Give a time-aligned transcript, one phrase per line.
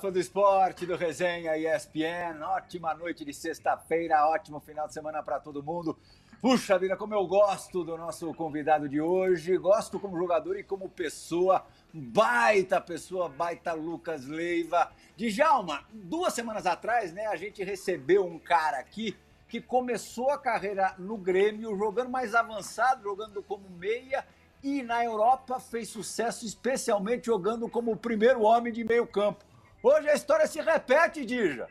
[0.00, 2.42] Fã do esporte, do Resenha ESPN.
[2.42, 5.94] Ótima noite de sexta-feira, ótimo final de semana para todo mundo.
[6.40, 9.58] Puxa vida, como eu gosto do nosso convidado de hoje.
[9.58, 11.66] Gosto como jogador e como pessoa.
[11.92, 14.90] Baita pessoa, baita Lucas Leiva.
[15.18, 19.14] Djalma, duas semanas atrás, né, a gente recebeu um cara aqui
[19.46, 24.24] que começou a carreira no Grêmio, jogando mais avançado, jogando como meia
[24.62, 29.49] e na Europa fez sucesso, especialmente jogando como o primeiro homem de meio campo.
[29.82, 31.66] Hoje a história se repete, Dija.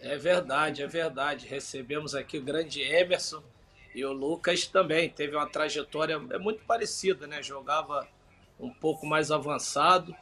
[0.00, 1.48] É verdade, é verdade.
[1.48, 3.42] Recebemos aqui o grande Emerson
[3.92, 5.10] e o Lucas também.
[5.10, 7.42] Teve uma trajetória é muito parecida, né?
[7.42, 8.06] Jogava
[8.60, 10.14] um pouco mais avançado.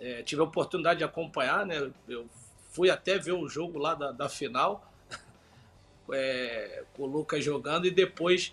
[0.00, 1.88] É, tive a oportunidade de acompanhar, né?
[2.08, 2.26] Eu
[2.70, 4.92] fui até ver o jogo lá da, da final,
[6.12, 8.52] é, com o Lucas jogando, e depois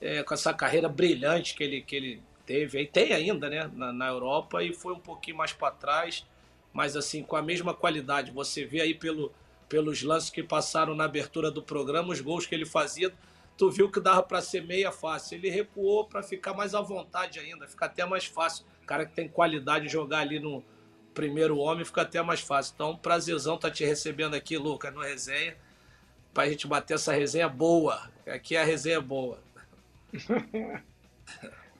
[0.00, 3.92] é, com essa carreira brilhante que ele, que ele teve, e tem ainda, né, na,
[3.92, 6.26] na Europa, e foi um pouquinho mais para trás,
[6.74, 8.32] mas assim, com a mesma qualidade.
[8.32, 9.32] Você vê aí pelo,
[9.68, 13.14] pelos lances que passaram na abertura do programa, os gols que ele fazia,
[13.56, 15.38] tu viu que dava para ser meia fácil.
[15.38, 18.66] Ele recuou para ficar mais à vontade ainda, fica até mais fácil.
[18.82, 20.64] O cara que tem qualidade de jogar ali no
[21.14, 22.72] primeiro homem fica até mais fácil.
[22.74, 25.56] Então, prazerzão tá te recebendo aqui, Lucas, no resenha,
[26.34, 28.10] para a gente bater essa resenha boa.
[28.26, 29.38] Aqui é a resenha boa.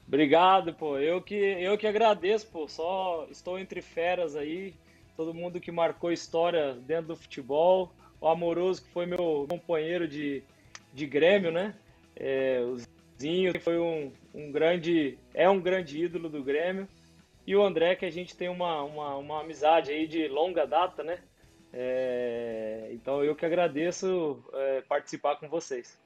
[0.07, 0.99] Obrigado, pô.
[0.99, 2.69] Eu que, eu que agradeço, pô.
[2.69, 4.75] Só estou entre feras aí.
[5.17, 7.93] Todo mundo que marcou história dentro do futebol.
[8.21, 10.43] O Amoroso, que foi meu companheiro de,
[10.93, 11.75] de Grêmio, né?
[12.17, 12.77] É, o
[13.21, 15.19] Zinho, que foi um, um grande.
[15.33, 16.89] É um grande ídolo do Grêmio.
[17.47, 21.03] E o André, que a gente tem uma, uma, uma amizade aí de longa data,
[21.03, 21.19] né?
[21.73, 25.99] É, então eu que agradeço é, participar com vocês.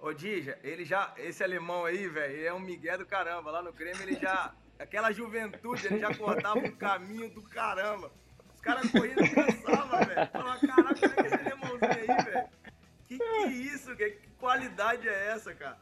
[0.00, 1.14] Ô, Dija, ele já.
[1.16, 3.50] Esse alemão aí, velho, é um migué do caramba.
[3.52, 4.52] Lá no Grêmio ele já.
[4.78, 8.10] Aquela juventude, ele já cortava um caminho do caramba.
[8.54, 10.30] Os caras corriam e cansavam, velho.
[10.30, 12.48] Falava, caraca, como é que esse alemãozinho aí, velho?
[13.04, 13.96] Que que é isso?
[13.96, 15.78] Que, que qualidade é essa, cara?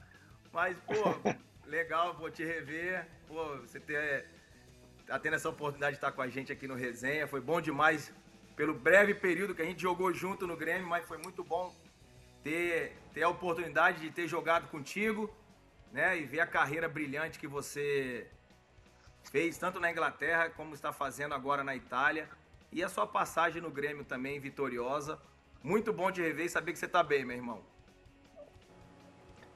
[0.52, 1.36] Mas, pô,
[1.66, 3.06] legal, pô, te rever.
[3.26, 4.26] Pô, você ter.
[5.06, 7.26] Tá tendo essa oportunidade de estar com a gente aqui no Resenha.
[7.26, 8.12] Foi bom demais
[8.56, 11.74] pelo breve período que a gente jogou junto no Grêmio, mas foi muito bom
[12.42, 15.34] ter, ter a oportunidade de ter jogado contigo,
[15.92, 16.18] né?
[16.18, 18.26] E ver a carreira brilhante que você
[19.30, 22.28] fez, tanto na Inglaterra como está fazendo agora na Itália.
[22.72, 25.18] E a sua passagem no Grêmio também vitoriosa.
[25.62, 27.60] Muito bom te rever e saber que você está bem, meu irmão.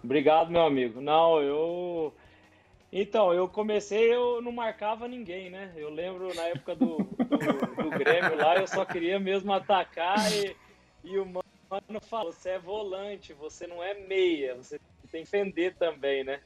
[0.02, 1.00] Obrigado, meu amigo.
[1.00, 2.14] Não, eu.
[2.92, 5.72] Então, eu comecei, eu não marcava ninguém, né?
[5.76, 10.56] Eu lembro na época do, do, do Grêmio lá, eu só queria mesmo atacar e,
[11.02, 15.74] e o mano fala, você é volante, você não é meia, você tem que defender
[15.74, 16.40] também, né?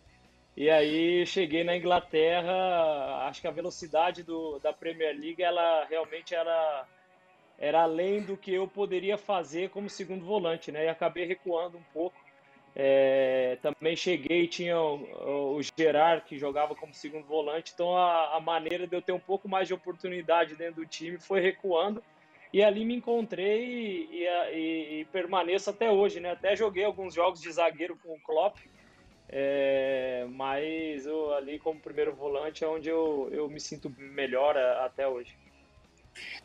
[0.60, 6.34] E aí cheguei na Inglaterra, acho que a velocidade do, da Premier League, ela realmente
[6.34, 6.84] era,
[7.56, 10.86] era além do que eu poderia fazer como segundo volante, né?
[10.86, 12.16] E acabei recuando um pouco.
[12.74, 18.40] É, também cheguei, tinha o, o, Gerard que jogava como segundo volante, então a, a
[18.40, 22.02] maneira de eu ter um pouco mais de oportunidade dentro do time foi recuando
[22.52, 26.32] e ali me encontrei e, e, e, permaneço até hoje, né?
[26.32, 28.58] Até joguei alguns jogos de zagueiro com o Klopp,
[29.28, 35.06] é, mas eu, ali como primeiro volante é onde eu, eu me sinto melhor até
[35.06, 35.36] hoje.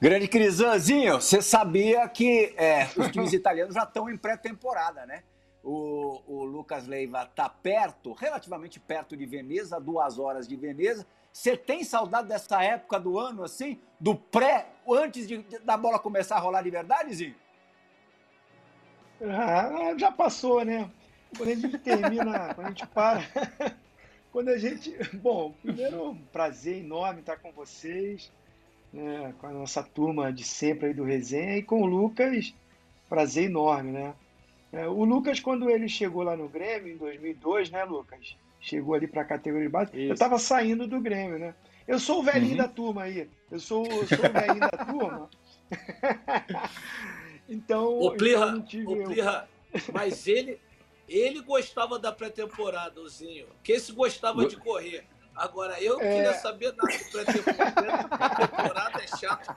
[0.01, 5.23] Grande Crisanzinho, você sabia que é, os times italianos já estão em pré-temporada, né?
[5.63, 11.07] O, o Lucas Leiva está perto, relativamente perto de Veneza, duas horas de Veneza.
[11.31, 13.79] Você tem saudade dessa época do ano, assim?
[13.97, 17.35] Do pré, antes de, da bola começar a rolar de verdade, Zinho?
[19.21, 20.91] Ah, já passou, né?
[21.37, 23.23] Quando a gente termina, quando a gente para.
[24.31, 24.95] quando a gente.
[25.13, 28.31] Bom, primeiro, um prazer enorme estar com vocês,
[28.91, 29.33] né?
[29.39, 32.53] com a nossa turma de sempre aí do Resenha e com o Lucas,
[33.09, 34.13] prazer enorme, né?
[34.71, 38.35] É, o Lucas, quando ele chegou lá no Grêmio, em 2002, né, Lucas?
[38.63, 39.91] chegou ali para a categoria de base.
[39.91, 40.07] Isso.
[40.07, 41.53] Eu estava saindo do Grêmio, né?
[41.85, 42.57] Eu sou o velhinho uhum.
[42.57, 43.29] da turma aí.
[43.51, 45.29] Eu sou, eu sou o velhinho da turma.
[47.47, 47.99] então.
[47.99, 49.49] O Plirra, então o Plirra,
[49.91, 50.57] mas ele,
[51.19, 53.47] ele gostava da pré-temporada, Ozinho.
[53.63, 55.05] Que esse gostava de correr.
[55.35, 56.15] Agora, eu é...
[56.15, 57.03] queria saber nada de
[57.41, 59.55] pré-temporada, é chato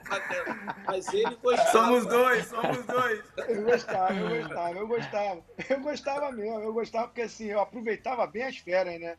[0.85, 1.71] mas ele gostava.
[1.71, 3.23] Somos dois, somos dois.
[3.47, 5.43] Eu gostava, eu gostava, eu gostava.
[5.69, 9.17] Eu gostava mesmo, eu gostava porque assim, eu aproveitava bem as férias, né?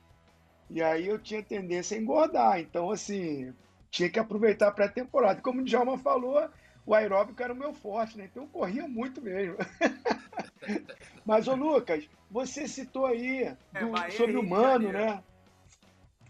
[0.70, 3.54] E aí eu tinha tendência a engordar, então assim,
[3.90, 5.40] tinha que aproveitar a pré-temporada.
[5.40, 6.48] Como o Djalma falou,
[6.88, 8.24] o aeróbico era o meu forte, né?
[8.24, 9.56] Então eu corria muito mesmo.
[11.22, 15.22] Mas, ô Lucas, você citou aí é, do, é, sobre o Mano, né?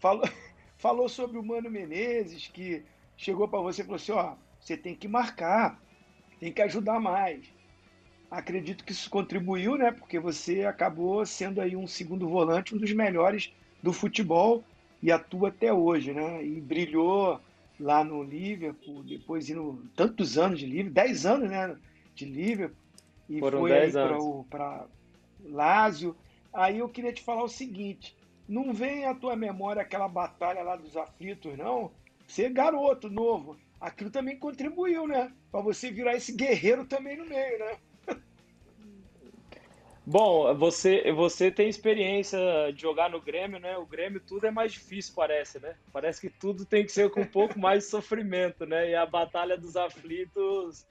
[0.01, 0.29] Falou,
[0.77, 2.83] falou sobre o Mano Menezes, que
[3.17, 5.81] chegou para você e falou assim: ó, você tem que marcar,
[6.41, 7.47] tem que ajudar mais.
[8.29, 9.93] Acredito que isso contribuiu, né?
[9.93, 14.65] Porque você acabou sendo aí um segundo volante, um dos melhores do futebol
[15.01, 16.45] e atua até hoje, né?
[16.45, 17.41] E brilhou
[17.79, 21.77] lá no Liverpool, depois indo tantos anos de Liverpool, 10 anos, né?
[22.15, 22.77] De Liverpool.
[23.29, 24.47] E Foram foi 10 aí anos.
[24.49, 24.87] para
[25.45, 26.17] Lázio.
[26.53, 28.17] Aí eu queria te falar o seguinte:
[28.49, 31.91] não vem à tua memória aquela batalha lá dos aflitos, não?
[32.27, 33.57] Você é garoto, novo.
[33.81, 35.33] Aquilo também contribuiu, né?
[35.53, 37.77] Para você virar esse guerreiro também no meio, né?
[40.11, 42.39] Bom, você, você tem experiência
[42.75, 43.77] de jogar no Grêmio, né?
[43.77, 45.77] O Grêmio tudo é mais difícil, parece, né?
[45.93, 48.89] Parece que tudo tem que ser com um pouco mais de sofrimento, né?
[48.89, 50.87] E a Batalha dos Aflitos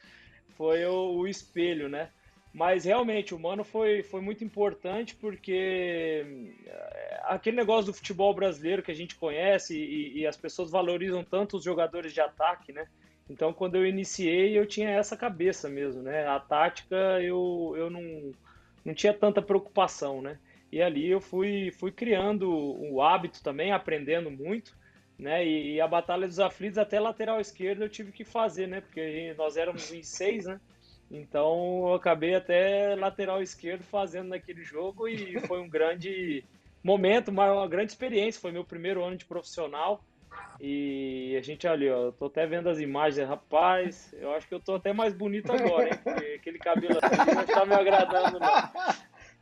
[0.56, 2.12] foi o, o espelho, né?
[2.54, 8.84] Mas realmente o Mano foi, foi muito importante porque eh, aquele negócio do futebol brasileiro
[8.84, 12.86] que a gente conhece e, e as pessoas valorizam tanto os jogadores de ataque, né?
[13.28, 16.28] Então quando eu iniciei eu tinha essa cabeça mesmo, né?
[16.28, 18.32] A tática eu, eu não
[18.88, 20.40] não tinha tanta preocupação, né?
[20.72, 24.78] E ali eu fui, fui criando o hábito também, aprendendo muito,
[25.20, 25.46] né?
[25.46, 28.80] E, e, a Batalha dos Aflitos até lateral esquerdo eu tive que fazer, né?
[28.80, 30.58] Porque nós éramos em seis, né?
[31.12, 36.46] Então eu acabei até lateral esquerdo fazendo naquele jogo e foi um grande
[36.82, 38.40] momento, uma, uma grande experiência.
[38.40, 40.02] Foi meu primeiro ano de profissional.
[40.60, 44.60] E a gente ali, ó, tô até vendo as imagens, rapaz, eu acho que eu
[44.60, 46.00] tô até mais bonito agora, hein?
[46.04, 48.48] Porque aquele cabelo assim não está me agradando, não.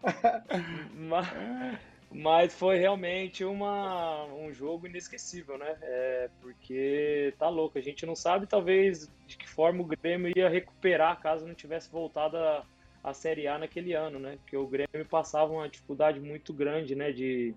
[0.94, 1.28] Mas,
[2.12, 5.76] mas foi realmente uma, um jogo inesquecível, né?
[5.82, 10.48] É, porque tá louco, a gente não sabe talvez de que forma o Grêmio ia
[10.48, 12.64] recuperar caso não tivesse voltado a,
[13.04, 14.38] a Série A naquele ano, né?
[14.38, 17.12] Porque o Grêmio passava uma dificuldade muito grande, né?
[17.12, 17.54] De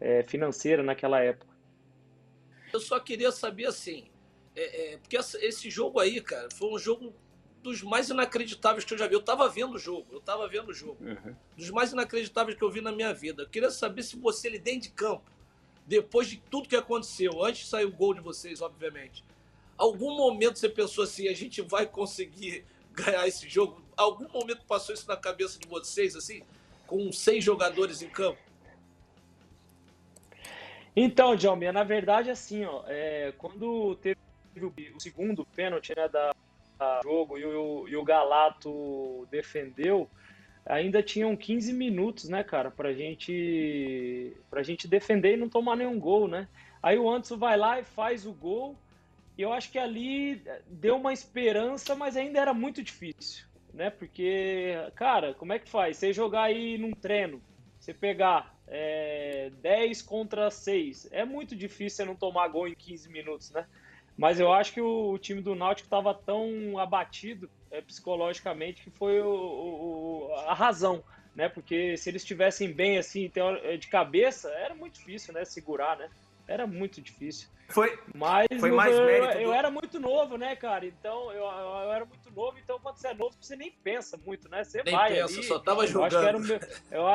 [0.00, 1.53] é, financeira naquela época.
[2.74, 4.04] Eu só queria saber assim,
[4.56, 7.14] é, é, porque esse jogo aí, cara, foi um jogo
[7.62, 9.14] dos mais inacreditáveis que eu já vi.
[9.14, 10.96] Eu tava vendo o jogo, eu tava vendo o jogo.
[11.00, 11.36] Uhum.
[11.56, 13.44] Dos mais inacreditáveis que eu vi na minha vida.
[13.44, 15.22] Eu queria saber se você ali dentro de campo,
[15.86, 19.22] depois de tudo que aconteceu, antes de sair o gol de vocês, obviamente,
[19.78, 23.84] algum momento você pensou assim, a gente vai conseguir ganhar esse jogo?
[23.96, 26.42] Algum momento passou isso na cabeça de vocês, assim,
[26.88, 28.40] com seis jogadores em campo?
[30.96, 34.16] Então, Djalminha, na verdade, assim, ó, é, quando teve
[34.94, 36.32] o segundo pênalti né, da,
[36.78, 40.08] da jogo e o, e o Galato defendeu,
[40.64, 45.98] ainda tinham 15 minutos, né, cara, pra gente, pra gente defender e não tomar nenhum
[45.98, 46.48] gol, né?
[46.80, 48.76] Aí o Anderson vai lá e faz o gol,
[49.36, 53.90] e eu acho que ali deu uma esperança, mas ainda era muito difícil, né?
[53.90, 55.96] Porque, cara, como é que faz?
[55.96, 57.42] Você jogar aí num treino,
[57.80, 61.08] você pegar é, 10 contra 6.
[61.12, 63.66] É muito difícil você não tomar gol em 15 minutos, né?
[64.16, 68.90] Mas eu acho que o, o time do Náutico estava tão abatido é, psicologicamente que
[68.90, 71.02] foi o, o, a razão,
[71.34, 71.48] né?
[71.48, 73.30] Porque se eles estivessem bem assim
[73.78, 75.44] de cabeça, era muito difícil, né?
[75.44, 76.08] Segurar, né?
[76.46, 77.48] Era muito difícil.
[77.68, 79.38] Foi, mas foi mais eu, mérito.
[79.38, 79.54] Eu, do...
[79.54, 80.86] era muito novo, né, cara?
[80.86, 82.58] Então eu, eu, era muito novo.
[82.58, 84.62] Então quando você é novo, você nem pensa muito, né?
[84.62, 85.42] Você nem vai pensa, ali.
[85.42, 86.12] só tava jogando.
[86.12, 87.08] Eu acho que era o meu, eu,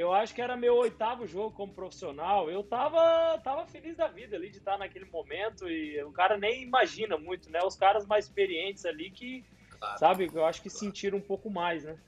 [0.00, 2.50] eu acho que era meu oitavo jogo como profissional.
[2.50, 6.62] Eu tava, tava feliz da vida ali de estar naquele momento e o cara nem
[6.62, 7.60] imagina muito, né?
[7.62, 9.44] Os caras mais experientes ali que,
[9.78, 10.84] claro, sabe, eu acho que claro.
[10.84, 11.98] sentiram um pouco mais, né?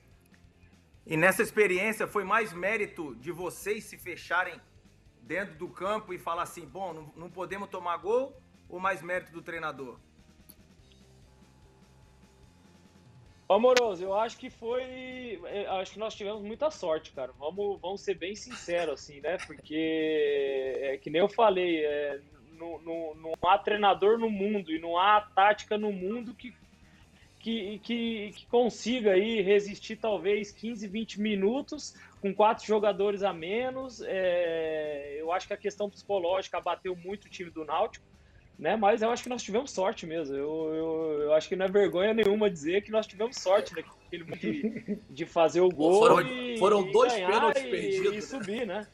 [1.07, 4.59] E nessa experiência foi mais mérito de vocês se fecharem
[5.21, 8.35] dentro do campo e falar assim, bom, não, não podemos tomar gol
[8.69, 9.99] ou mais mérito do treinador?
[13.55, 15.41] Amoroso, eu acho que foi.
[15.81, 17.33] Acho que nós tivemos muita sorte, cara.
[17.39, 19.37] Vamos, vamos ser bem sinceros, assim, né?
[19.47, 22.21] Porque, é, que nem eu falei, é,
[22.59, 26.55] não, não, não há treinador no mundo e não há tática no mundo que,
[27.39, 34.01] que, que, que consiga aí resistir talvez 15, 20 minutos com quatro jogadores a menos.
[34.07, 38.12] É, eu acho que a questão psicológica abateu muito o time do Náutico
[38.59, 38.77] né?
[38.77, 40.37] Mas eu acho que nós tivemos sorte mesmo.
[40.37, 44.25] Eu, eu, eu acho que não é vergonha nenhuma dizer que nós tivemos sorte naquele
[44.37, 45.99] de, de fazer o gol.
[45.99, 48.17] Foram, e, foram dois e pênaltis e, perdidos.
[48.17, 48.87] E subir, né?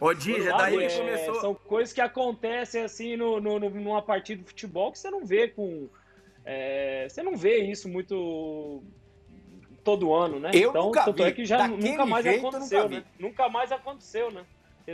[0.00, 1.40] Ô, Dija, daí é, começou.
[1.40, 5.48] São coisas que acontecem assim no, no, numa partida de futebol que você não vê
[5.48, 5.88] com.
[6.44, 8.82] É, você não vê isso muito
[9.84, 10.50] todo ano, né?
[10.52, 11.28] Eu então, nunca tanto vi.
[11.28, 13.04] é que já Daquele nunca mais jeito, aconteceu, nunca né?
[13.18, 14.44] Nunca mais aconteceu, né?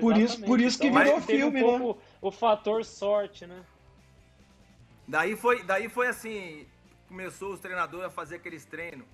[0.00, 1.94] Por isso, por isso que virou teve filme, um né?
[2.28, 3.62] O fator sorte, né?
[5.06, 6.66] Daí foi, daí foi assim,
[7.06, 9.06] começou os treinadores a fazer aqueles treinos.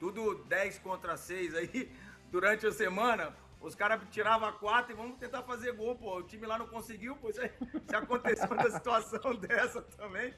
[0.00, 1.92] Tudo 10 contra 6 aí,
[2.32, 3.36] durante a semana.
[3.60, 6.16] Os caras tiravam quatro e vamos tentar fazer gol, pô.
[6.16, 7.30] O time lá não conseguiu, pô.
[7.30, 10.32] Se, se aconteceu uma situação dessa também,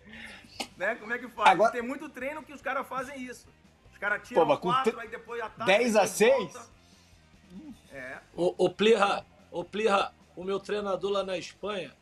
[0.77, 0.97] né?
[0.97, 1.51] Como é que faz?
[1.51, 1.71] Agora...
[1.71, 3.47] Tem muito treino que os caras fazem isso.
[3.93, 5.01] Os caras tiram pô, quatro, t...
[5.01, 5.67] aí depois atacam.
[5.67, 6.71] 10 a 6?
[7.93, 8.19] É.
[8.35, 11.97] O, o Plirra, o Plirra, o meu treinador lá na Espanha,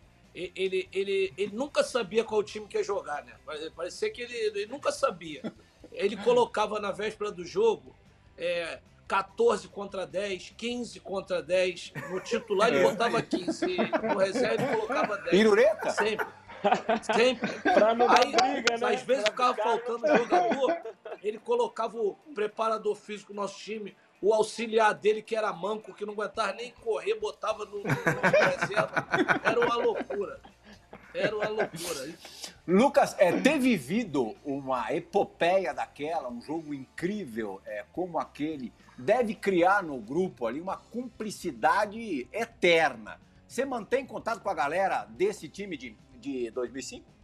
[0.55, 3.35] ele, ele, ele nunca sabia qual time que ia jogar, né?
[3.75, 5.51] Parecia que ele, ele nunca sabia.
[5.91, 7.97] Ele colocava na véspera do jogo
[8.37, 11.95] é, 14 contra 10, 15 contra 10.
[12.11, 12.83] No titular ele é.
[12.83, 13.67] botava 15,
[14.03, 15.31] no reserva ele colocava 10.
[15.31, 15.91] Pirureta?
[15.91, 16.27] Sempre.
[17.15, 17.61] Sempre.
[17.61, 18.95] Pra não Aí, briga, né?
[18.95, 20.77] Às vezes pra ficava faltando jogador,
[21.23, 26.05] ele colocava o preparador físico do nosso time, o auxiliar dele, que era manco, que
[26.05, 29.09] não aguentava nem correr, botava no, no, reserva.
[29.45, 30.41] Era uma loucura.
[31.15, 32.15] Era uma loucura.
[32.67, 39.83] Lucas, é, ter vivido uma epopeia daquela, um jogo incrível é, como aquele, deve criar
[39.83, 43.21] no grupo ali uma cumplicidade eterna.
[43.47, 47.16] Você mantém contato com a galera desse time de, de 2005?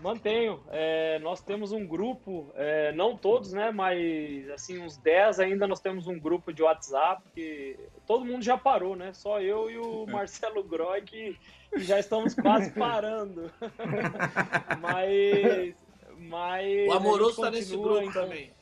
[0.00, 0.62] Mantenho.
[0.70, 3.70] É, nós temos um grupo, é, não todos, né?
[3.70, 8.56] Mas assim, uns 10 ainda nós temos um grupo de WhatsApp que todo mundo já
[8.56, 9.12] parou, né?
[9.12, 11.38] Só eu e o Marcelo Groy que,
[11.72, 13.50] que já estamos quase parando.
[14.80, 15.74] mas,
[16.18, 16.88] mas.
[16.88, 18.24] O amoroso está nesse grupo então...
[18.24, 18.57] também.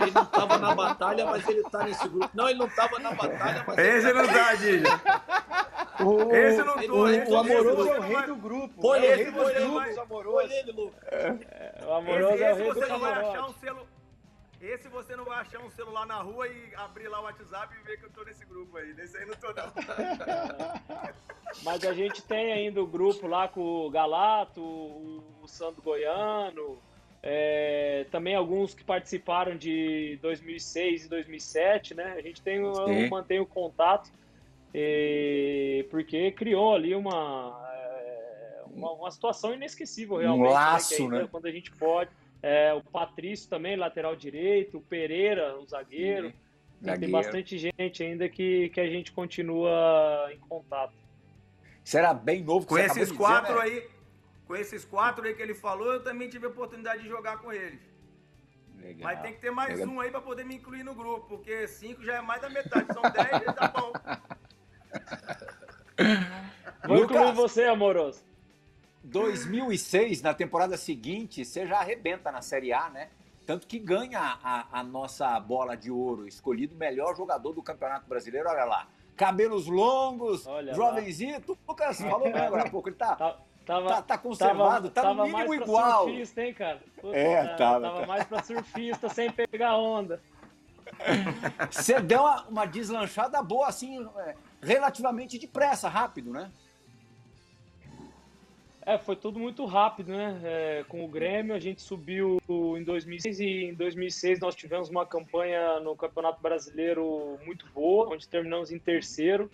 [0.00, 2.30] Ele não estava na batalha, mas ele está nesse grupo.
[2.34, 3.78] Não, ele não estava na batalha, mas.
[3.78, 4.84] Esse ele não tá, Didi.
[6.00, 8.80] O, esse não tô, o, esse, o amoroso é o rei do grupo.
[8.80, 10.32] Põe ele, põe ele, amoroso.
[10.32, 11.02] Põe ele, Lucas.
[11.06, 13.60] É, o amoroso esse, é o rei do camarote.
[13.60, 13.88] Selo...
[14.60, 17.84] Esse você não vai achar um celular na rua e abrir lá o WhatsApp e
[17.84, 18.94] ver que eu tô nesse grupo aí.
[18.94, 19.72] Nesse aí não tô, não.
[21.64, 26.80] Mas a gente tem ainda o grupo lá com o Galato, o Sandro Goiano,
[27.22, 32.14] é, também alguns que participaram de 2006 e 2007, né?
[32.16, 32.60] A gente tem,
[33.08, 34.10] mantém o contato
[35.90, 40.48] porque criou ali uma, é, uma, uma, situação inesquecível realmente.
[40.48, 41.18] Um laço, né?
[41.20, 41.28] né?
[41.30, 42.10] Quando a gente pode.
[42.42, 46.32] É, o Patrício também, lateral direito, o Pereira, o zagueiro.
[46.80, 47.00] zagueiro.
[47.00, 50.94] Tem bastante gente ainda que, que a gente continua em contato.
[51.84, 53.76] Será bem novo com esses quatro dizer, né?
[53.76, 53.91] aí.
[54.52, 57.50] Com esses quatro aí que ele falou, eu também tive a oportunidade de jogar com
[57.50, 57.80] eles.
[58.76, 59.02] Legal.
[59.02, 59.94] Mas tem que ter mais Legal.
[59.94, 62.92] um aí para poder me incluir no grupo, porque cinco já é mais da metade,
[62.92, 63.92] são dez, já tá bom.
[66.86, 68.22] Vou Lucas, incluir você, amoroso.
[69.04, 73.08] 2006, na temporada seguinte, você já arrebenta na Série A, né?
[73.46, 78.50] Tanto que ganha a, a nossa bola de ouro, escolhido melhor jogador do Campeonato Brasileiro,
[78.50, 78.86] olha lá.
[79.16, 81.58] Cabelos longos, olha jovenzito.
[81.66, 85.14] Lucas falou bem agora há pouco, ele tá, tá, tava, tá, tá conservado, tava, tá
[85.14, 86.04] no mínimo mais igual.
[86.04, 86.80] surfista, hein, cara?
[87.00, 87.80] Puta, é, tava.
[87.80, 90.20] Tava mais pra surfista, sem pegar onda.
[91.70, 96.50] Você deu uma, uma deslanchada boa, assim, é, relativamente depressa, rápido, né?
[98.84, 100.40] É, foi tudo muito rápido, né?
[100.42, 105.06] É, com o Grêmio, a gente subiu em 2006 e em 2006 nós tivemos uma
[105.06, 109.48] campanha no Campeonato Brasileiro muito boa, onde terminamos em terceiro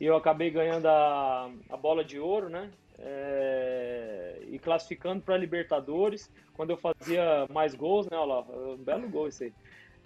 [0.00, 2.70] e eu acabei ganhando a, a bola de ouro, né?
[2.98, 8.16] É, e classificando para Libertadores, quando eu fazia mais gols, né?
[8.16, 9.52] Olha lá, um belo gol esse aí.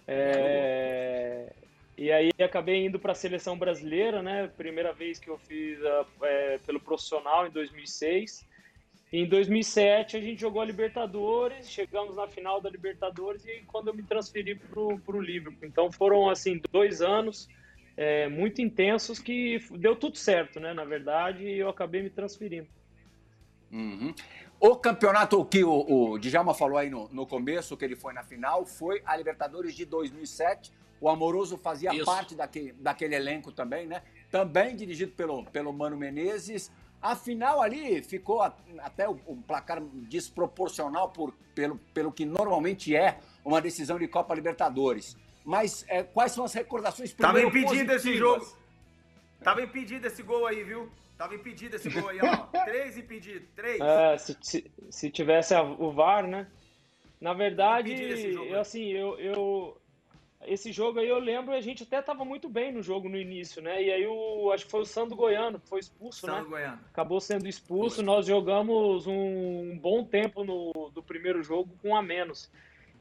[0.06, 1.52] É,
[1.96, 4.50] e aí acabei indo para a seleção brasileira, né?
[4.56, 5.78] Primeira vez que eu fiz
[6.22, 8.46] é, pelo profissional em 2006.
[9.12, 13.88] E em 2007 a gente jogou a Libertadores, chegamos na final da Libertadores e quando
[13.88, 15.68] eu me transferi para o Liverpool.
[15.68, 17.46] Então foram assim dois anos
[17.96, 20.72] é, muito intensos que deu tudo certo, né?
[20.72, 22.68] Na verdade, e eu acabei me transferindo.
[23.72, 24.14] Uhum.
[24.60, 28.22] O campeonato que o, o Djalma falou aí no, no começo, que ele foi na
[28.22, 32.04] final, foi a Libertadores de 2007 o Amoroso fazia Isso.
[32.04, 34.02] parte daquele, daquele elenco também, né?
[34.30, 36.70] Também dirigido pelo, pelo Mano Menezes.
[37.02, 43.18] A final ali ficou até o, o placar desproporcional por, pelo, pelo que normalmente é
[43.44, 45.16] uma decisão de Copa Libertadores.
[45.44, 48.46] Mas é, quais são as recordações Tava impedido esse jogo.
[49.42, 50.88] Tava impedido esse gol aí, viu?
[51.22, 52.36] Tava impedido esse gol aí, ó.
[52.64, 53.80] três impedidos, três.
[53.80, 56.48] É, se, se, se tivesse o VAR, né?
[57.20, 59.80] Na verdade, eu, assim, eu, eu,
[60.44, 63.62] esse jogo aí eu lembro, a gente até estava muito bem no jogo no início,
[63.62, 63.80] né?
[63.80, 66.48] E aí o acho que foi o Sandro Goiano que foi expulso, Sandro né?
[66.48, 66.80] Goiano.
[66.90, 67.96] Acabou sendo expulso.
[67.96, 68.04] Foi.
[68.04, 72.50] Nós jogamos um bom tempo no do primeiro jogo com a menos.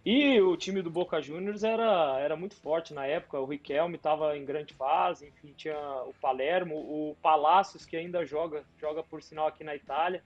[0.03, 3.39] E o time do Boca Juniors era, era muito forte na época.
[3.39, 5.77] O Riquelme estava em grande fase, enfim, tinha
[6.08, 10.24] o Palermo, o Palácios, que ainda joga, joga por sinal aqui na Itália.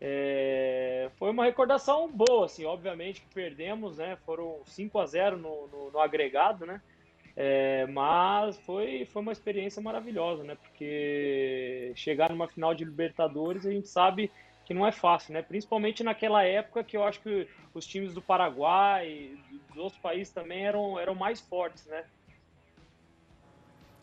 [0.00, 4.16] É, foi uma recordação boa, assim, obviamente que perdemos, né?
[4.24, 6.80] Foram 5 a 0 no, no, no, agregado, né?
[7.36, 10.56] É, mas foi, foi uma experiência maravilhosa, né?
[10.56, 14.30] Porque chegar numa final de Libertadores a gente sabe
[14.64, 15.42] que não é fácil, né?
[15.42, 19.36] Principalmente naquela época que eu acho que os times do Paraguai,
[19.68, 22.04] dos outros países também eram, eram mais fortes, né?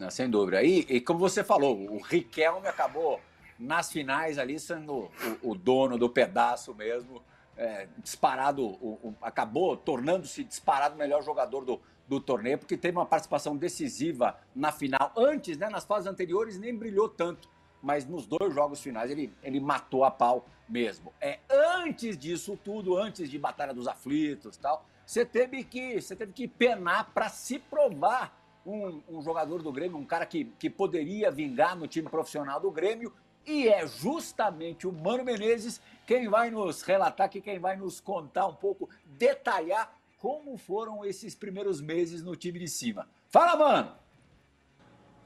[0.10, 0.64] sem dúvida.
[0.64, 3.20] E, e, como você falou, o Riquelme acabou
[3.58, 5.12] nas finais ali sendo
[5.44, 7.22] o, o dono do pedaço mesmo.
[7.58, 12.98] É, disparado, o, o, acabou tornando-se disparado o melhor jogador do, do torneio, porque teve
[12.98, 15.12] uma participação decisiva na final.
[15.18, 17.50] Antes, né, nas fases anteriores, nem brilhou tanto
[17.82, 21.14] mas nos dois jogos finais ele, ele matou a pau mesmo.
[21.20, 26.34] É antes disso tudo, antes de Batalha dos Aflitos tal, você teve que você teve
[26.34, 31.32] que penar para se provar um, um, jogador do Grêmio, um cara que, que poderia
[31.32, 33.14] vingar no time profissional do Grêmio.
[33.46, 38.56] E é justamente o Mano Menezes quem vai nos relatar, quem vai nos contar um
[38.56, 43.08] pouco, detalhar como foram esses primeiros meses no time de cima.
[43.30, 43.96] Fala, mano!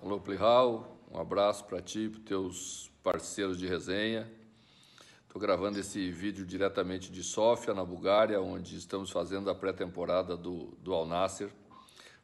[0.01, 4.27] Alô, Plihal, um abraço para ti, para teus parceiros de resenha.
[5.21, 10.75] Estou gravando esse vídeo diretamente de Sófia, na Bulgária, onde estamos fazendo a pré-temporada do,
[10.81, 11.51] do Al Nasser,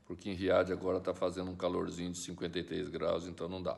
[0.08, 3.78] porque em Riad agora está fazendo um calorzinho de 53 graus, então não dá.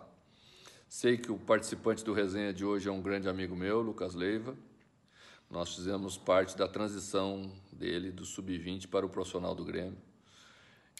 [0.87, 4.55] Sei que o participante do resenha de hoje é um grande amigo meu, Lucas Leiva.
[5.49, 9.97] Nós fizemos parte da transição dele do sub-20 para o profissional do Grêmio,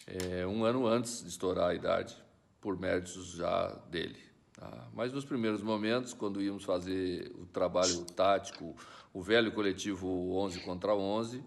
[0.06, 2.14] é, um ano antes de estourar a idade
[2.62, 4.18] por méritos já dele.
[4.54, 4.88] Tá?
[4.94, 8.74] Mas nos primeiros momentos, quando íamos fazer o trabalho tático,
[9.12, 11.44] o velho coletivo 11 contra 11,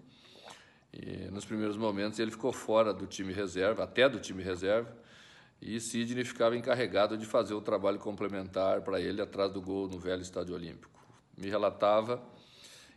[1.32, 4.96] nos primeiros momentos ele ficou fora do time reserva, até do time reserva,
[5.62, 9.98] e Sidney ficava encarregado de fazer o trabalho complementar para ele atrás do gol no
[9.98, 11.00] velho Estádio Olímpico.
[11.38, 12.22] Me relatava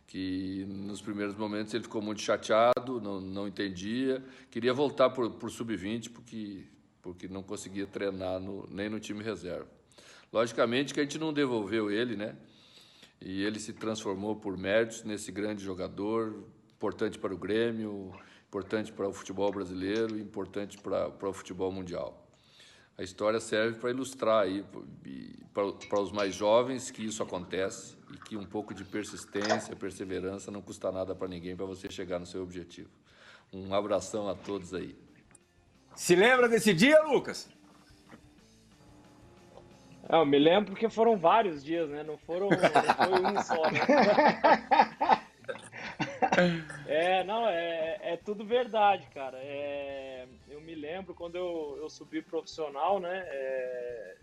[0.07, 5.49] que nos primeiros momentos ele ficou muito chateado, não, não entendia, queria voltar para o
[5.49, 6.65] sub-20 porque
[7.01, 9.67] porque não conseguia treinar no, nem no time reserva.
[10.31, 12.35] Logicamente que a gente não devolveu ele, né?
[13.21, 16.43] E ele se transformou por méritos nesse grande jogador,
[16.75, 18.13] importante para o Grêmio,
[18.47, 22.25] importante para o futebol brasileiro importante para, para o futebol mundial.
[22.97, 24.65] A história serve para ilustrar aí
[25.53, 30.51] para, para os mais jovens que isso acontece e que um pouco de persistência, perseverança
[30.51, 32.89] não custa nada para ninguém para você chegar no seu objetivo.
[33.53, 34.95] Um abração a todos aí.
[35.99, 37.51] Se lembra desse dia, Lucas?
[40.07, 42.03] É, eu me lembro porque foram vários dias, né?
[42.03, 43.81] Não foram não foi um só, né?
[46.87, 49.37] É, não, é, é tudo verdade, cara.
[49.41, 53.25] É, eu me lembro quando eu, eu subi profissional, né?
[53.27, 54.15] É,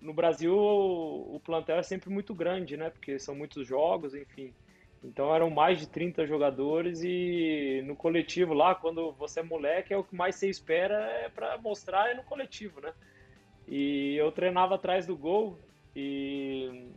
[0.00, 2.88] no Brasil o, o plantel é sempre muito grande, né?
[2.88, 4.54] Porque são muitos jogos, enfim.
[5.02, 9.96] Então eram mais de 30 jogadores e no coletivo lá, quando você é moleque, é
[9.96, 12.92] o que mais você espera é para mostrar é no coletivo, né?
[13.66, 15.58] E eu treinava atrás do gol
[15.94, 16.88] e,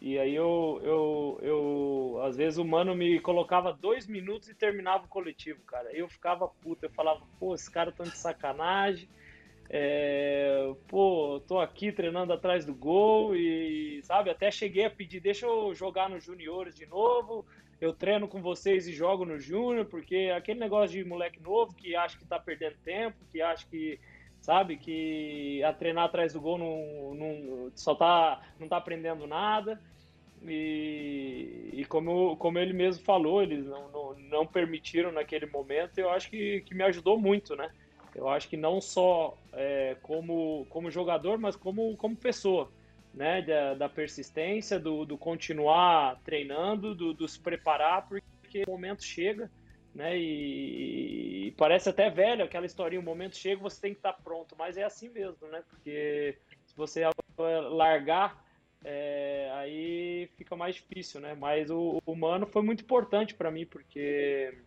[0.00, 5.06] e aí eu, eu, eu, às vezes o mano me colocava dois minutos e terminava
[5.06, 5.90] o coletivo, cara.
[5.92, 9.08] Eu ficava puto, eu falava, pô, esses caras estão de sacanagem.
[9.70, 15.44] É, pô, tô aqui treinando atrás do gol e, sabe, até cheguei a pedir, deixa
[15.44, 17.44] eu jogar nos juniores de novo,
[17.80, 21.94] eu treino com vocês e jogo no júnior, porque aquele negócio de moleque novo que
[21.94, 24.00] acha que tá perdendo tempo, que acha que,
[24.40, 29.80] sabe, que a treinar atrás do gol não, não, só tá, não tá aprendendo nada.
[30.42, 36.10] E, e como, como ele mesmo falou, eles não, não, não permitiram naquele momento, eu
[36.10, 37.70] acho que, que me ajudou muito, né?
[38.18, 42.68] Eu acho que não só é, como, como jogador, mas como, como pessoa,
[43.14, 43.40] né?
[43.42, 49.48] Da, da persistência, do, do, continuar treinando, do, do, se preparar, porque o momento chega,
[49.94, 50.18] né?
[50.18, 54.56] E, e, parece até velho aquela historinha, o momento chega, você tem que estar pronto,
[54.58, 55.62] mas é assim mesmo, né?
[55.70, 57.04] Porque se você
[57.70, 58.44] largar,
[58.84, 61.36] é, aí fica mais difícil, né?
[61.38, 64.58] Mas o, o Mano foi muito importante para mim, porque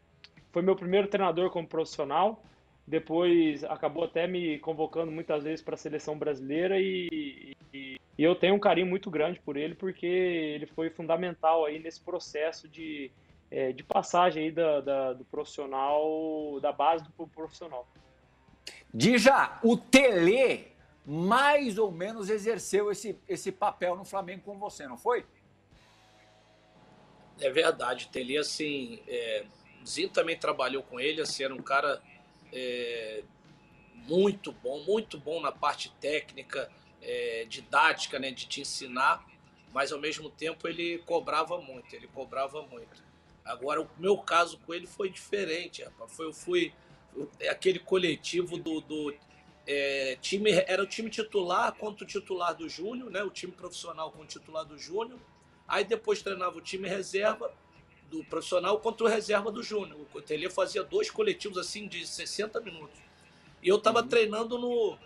[0.53, 2.41] foi meu primeiro treinador como profissional,
[2.85, 8.35] depois acabou até me convocando muitas vezes para a seleção brasileira e, e, e, eu
[8.35, 13.11] tenho um carinho muito grande por ele porque ele foi fundamental aí nesse processo de,
[13.49, 17.87] é, de passagem aí da, da, do profissional, da base do profissional.
[18.93, 20.71] Dija, o Tele
[21.05, 25.25] mais ou menos exerceu esse, esse papel no Flamengo com você, não foi?
[27.39, 29.45] É verdade, o Tele, assim, é,
[29.85, 32.01] Zinho também trabalhou com ele, assim, era um cara
[32.51, 33.23] é,
[34.07, 39.25] muito bom, muito bom na parte técnica, é, didática, né, de te ensinar,
[39.73, 43.03] mas ao mesmo tempo ele cobrava muito, ele cobrava muito.
[43.43, 46.11] Agora, o meu caso com ele foi diferente, rapaz.
[46.13, 46.73] Foi, eu fui
[47.49, 49.13] aquele coletivo do, do
[49.65, 53.23] é, time, era o time titular contra o titular do Júnior, né?
[53.23, 55.19] O time profissional com o titular do Júnior.
[55.67, 57.51] Aí depois treinava o time reserva
[58.11, 59.97] do profissional contra o reserva do Júnior.
[60.13, 62.99] O Tele fazia dois coletivos assim de 60 minutos.
[63.63, 64.07] E eu estava uhum.
[64.07, 64.97] treinando no,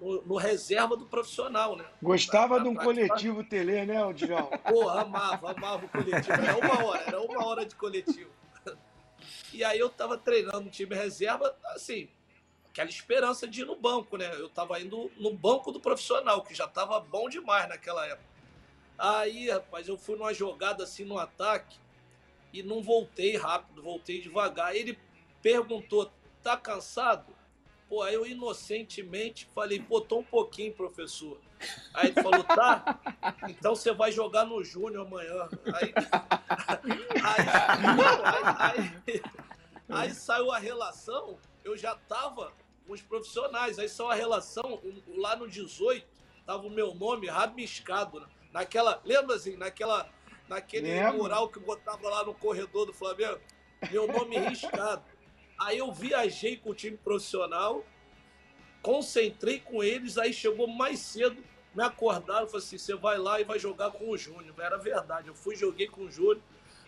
[0.00, 1.84] no, no, reserva do profissional, né?
[2.00, 4.48] Gostava pra, de um coletivo Tele, né, Odilão?
[4.68, 6.32] Pô, amava, amava o coletivo.
[6.32, 8.30] Era uma hora, era uma hora de coletivo.
[9.52, 12.08] E aí eu estava treinando no time reserva, assim,
[12.70, 14.30] aquela esperança de ir no banco, né?
[14.34, 18.36] Eu estava indo no banco do profissional, que já estava bom demais naquela época.
[18.98, 21.78] Aí, rapaz, eu fui numa jogada assim no ataque
[22.56, 24.74] e não voltei rápido, voltei devagar.
[24.74, 24.98] Ele
[25.42, 26.10] perguntou:
[26.42, 27.36] tá cansado?
[27.88, 31.38] Pô, aí eu inocentemente falei: pô, tô um pouquinho, professor.
[31.92, 32.98] Aí ele falou: tá,
[33.48, 35.48] então você vai jogar no Júnior amanhã.
[35.74, 35.92] Aí,
[37.22, 37.46] aí,
[38.58, 39.22] aí,
[39.88, 42.52] aí, saiu a relação, eu já tava
[42.86, 43.78] com os profissionais.
[43.78, 46.06] Aí só a relação, lá no 18,
[46.46, 48.20] tava o meu nome rabiscado.
[48.20, 48.26] Né?
[48.52, 50.08] Naquela, lembra assim, naquela,
[50.48, 51.12] naquele Lembra?
[51.12, 53.40] mural que botava lá no corredor do Flamengo?
[53.90, 55.02] Meu nome riscado.
[55.58, 57.84] Aí eu viajei com o time profissional,
[58.82, 61.42] concentrei com eles, aí chegou mais cedo,
[61.74, 64.54] me acordaram, falei assim, você vai lá e vai jogar com o Júnior.
[64.58, 66.42] Era verdade, eu fui joguei com o Júnior.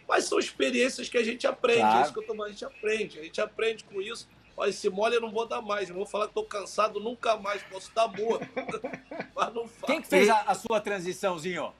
[0.07, 1.99] Mas são experiências que a gente aprende, claro.
[1.99, 4.29] é isso que eu tô a gente aprende, a gente aprende com isso.
[4.57, 5.89] Olha, esse mole eu não vou dar mais.
[5.89, 7.63] Eu vou falar que tô cansado nunca mais.
[7.63, 8.45] Posso estar morto.
[9.33, 9.85] Mas não faz.
[9.85, 11.73] Quem que fez a, a sua transiçãozinho?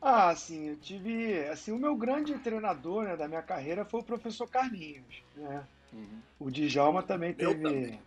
[0.00, 1.44] Ah, sim, eu tive.
[1.48, 5.22] Assim, o meu grande treinador né, da minha carreira foi o professor Carlinhos.
[5.34, 5.64] Né?
[5.92, 6.20] Uhum.
[6.38, 8.00] O Djalma também teve também.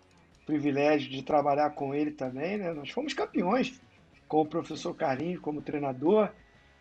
[0.45, 2.57] privilégio de trabalhar com ele também.
[2.57, 2.73] Né?
[2.73, 3.79] Nós fomos campeões
[4.27, 6.29] com o professor Carlinhos como treinador.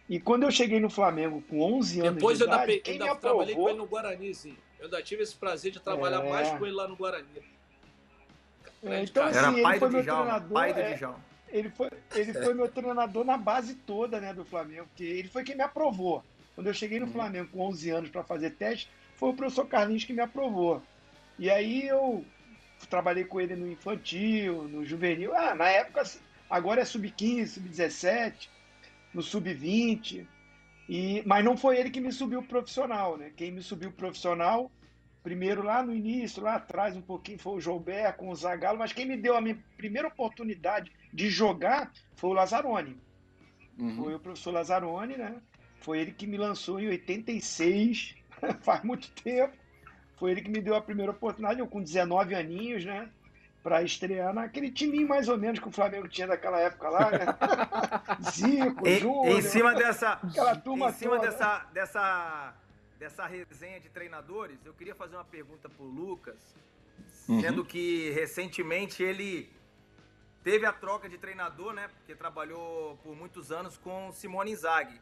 [0.08, 3.16] E quando eu cheguei no Flamengo com 11 anos Depois de idade, Depois eu ainda,
[3.16, 4.56] trabalhei com ele no Guarani, sim.
[4.78, 6.30] Eu ainda tive esse prazer de trabalhar é.
[6.30, 7.26] mais com ele lá no Guarani.
[8.82, 11.29] É, então, assim, Era pai do Djalma, pai do é, Djalma.
[11.52, 15.42] Ele foi, ele foi meu treinador na base toda né, do Flamengo, porque ele foi
[15.42, 16.22] quem me aprovou.
[16.54, 17.12] Quando eu cheguei no uhum.
[17.12, 20.82] Flamengo com 11 anos para fazer teste, foi o professor Carlinhos que me aprovou.
[21.38, 22.24] E aí eu
[22.88, 25.34] trabalhei com ele no infantil, no juvenil.
[25.34, 26.02] Ah, na época,
[26.48, 28.48] agora é sub-15, sub-17,
[29.12, 30.26] no sub-20.
[30.88, 33.30] E, mas não foi ele que me subiu profissional, né?
[33.36, 34.70] Quem me subiu profissional,
[35.22, 38.92] primeiro lá no início, lá atrás um pouquinho, foi o Joubert com o Zagallo, mas
[38.92, 42.96] quem me deu a minha primeira oportunidade de jogar foi o Lazzaroni.
[43.78, 43.96] Uhum.
[43.96, 45.36] Foi o professor Lazzaroni, né?
[45.80, 48.14] Foi ele que me lançou em 86,
[48.60, 49.56] faz muito tempo.
[50.16, 53.08] Foi ele que me deu a primeira oportunidade, eu com 19 aninhos, né?
[53.62, 57.26] para estrear naquele time mais ou menos que o Flamengo tinha daquela época lá, né?
[58.30, 61.30] Zico, em, Júnior, em cima dessa, aquela turma em cima toda.
[61.30, 62.54] dessa, dessa,
[63.00, 66.54] dessa resenha de treinadores, eu queria fazer uma pergunta pro Lucas,
[67.26, 67.40] uhum.
[67.40, 69.50] sendo que recentemente ele
[70.44, 71.88] teve a troca de treinador, né?
[71.88, 75.00] Porque trabalhou por muitos anos com Simone Inzaghi,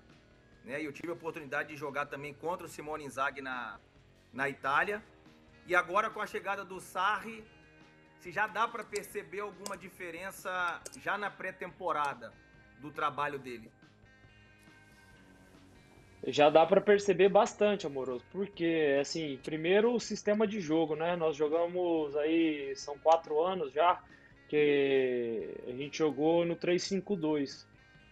[0.64, 0.80] né?
[0.80, 3.80] E eu tive a oportunidade de jogar também contra o Simone Inzaghi na,
[4.32, 5.02] na Itália.
[5.66, 7.44] E agora com a chegada do Sarri,
[8.20, 12.32] se já dá para perceber alguma diferença já na pré-temporada
[12.78, 13.72] do trabalho dele.
[16.26, 21.14] Já dá para perceber bastante, amoroso, porque assim, primeiro o sistema de jogo, né?
[21.16, 24.00] Nós jogamos aí são quatro anos já
[24.48, 27.66] que a gente jogou no 3-5-2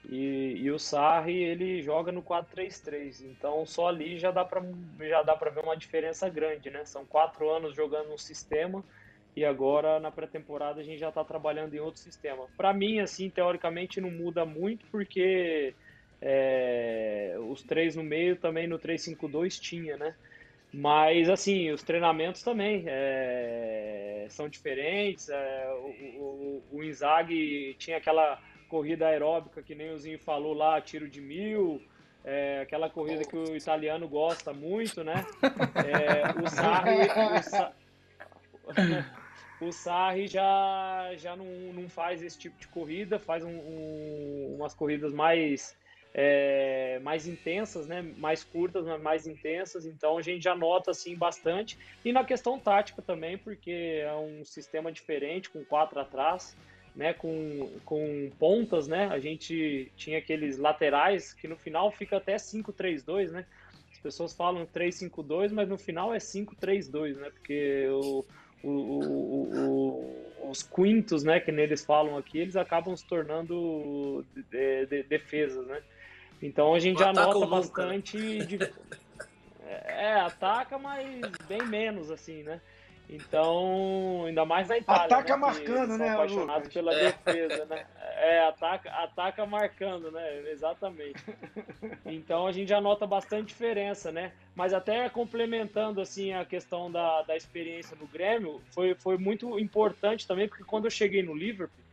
[0.09, 4.63] e, e o Sarri ele joga no 4-3-3, então só ali já dá para
[5.01, 6.85] já dá para ver uma diferença grande, né?
[6.85, 8.85] São quatro anos jogando um sistema
[9.35, 12.47] e agora na pré-temporada a gente já está trabalhando em outro sistema.
[12.57, 15.75] Para mim, assim, teoricamente não muda muito porque
[16.21, 20.15] é, os três no meio também no 3-5-2 tinha, né?
[20.73, 25.29] Mas assim, os treinamentos também é, são diferentes.
[25.29, 25.69] É,
[26.19, 31.09] o, o, o Inzaghi tinha aquela corrida aeróbica que nem o Zinho falou lá, tiro
[31.09, 31.81] de mil.
[32.25, 35.25] É, aquela corrida que o italiano gosta muito, né?
[35.87, 37.07] É, o Sarri,
[37.39, 37.73] o Sa...
[39.59, 44.75] O Sarri já, já não, não faz esse tipo de corrida, faz um, um, umas
[44.75, 45.75] corridas mais,
[46.19, 48.01] é, mais intensas, né?
[48.17, 49.85] mais curtas, mas mais intensas.
[49.85, 51.79] Então a gente já nota assim bastante.
[52.03, 56.57] E na questão tática também, porque é um sistema diferente, com quatro atrás.
[56.95, 59.09] Né, com, com pontas, né?
[59.09, 63.45] A gente tinha aqueles laterais que no final fica até 5-3-2, né?
[63.93, 67.29] As pessoas falam 3-5-2, mas no final é 5-3-2, né?
[67.29, 68.25] Porque o,
[68.65, 68.71] o,
[69.59, 75.67] o, os quintos, né, que neles falam aqui, eles acabam se tornando de, de, defesas,
[75.67, 75.83] né?
[76.43, 77.47] Então a gente já nota né?
[77.47, 78.47] bastante.
[78.47, 78.59] De...
[79.69, 81.05] É, ataca, mas
[81.49, 82.61] bem menos, assim, né?
[83.09, 85.05] Então, ainda mais na Itália.
[85.05, 86.73] Ataca né, marcando, né, apaixonado Lucas?
[86.73, 87.87] pela defesa, né?
[88.01, 90.51] É, ataca, ataca marcando, né?
[90.51, 91.23] Exatamente.
[92.05, 94.33] Então a gente já nota bastante diferença, né?
[94.55, 100.27] Mas até complementando assim a questão da, da experiência no Grêmio, foi, foi muito importante
[100.27, 101.86] também, porque quando eu cheguei no Liverpool,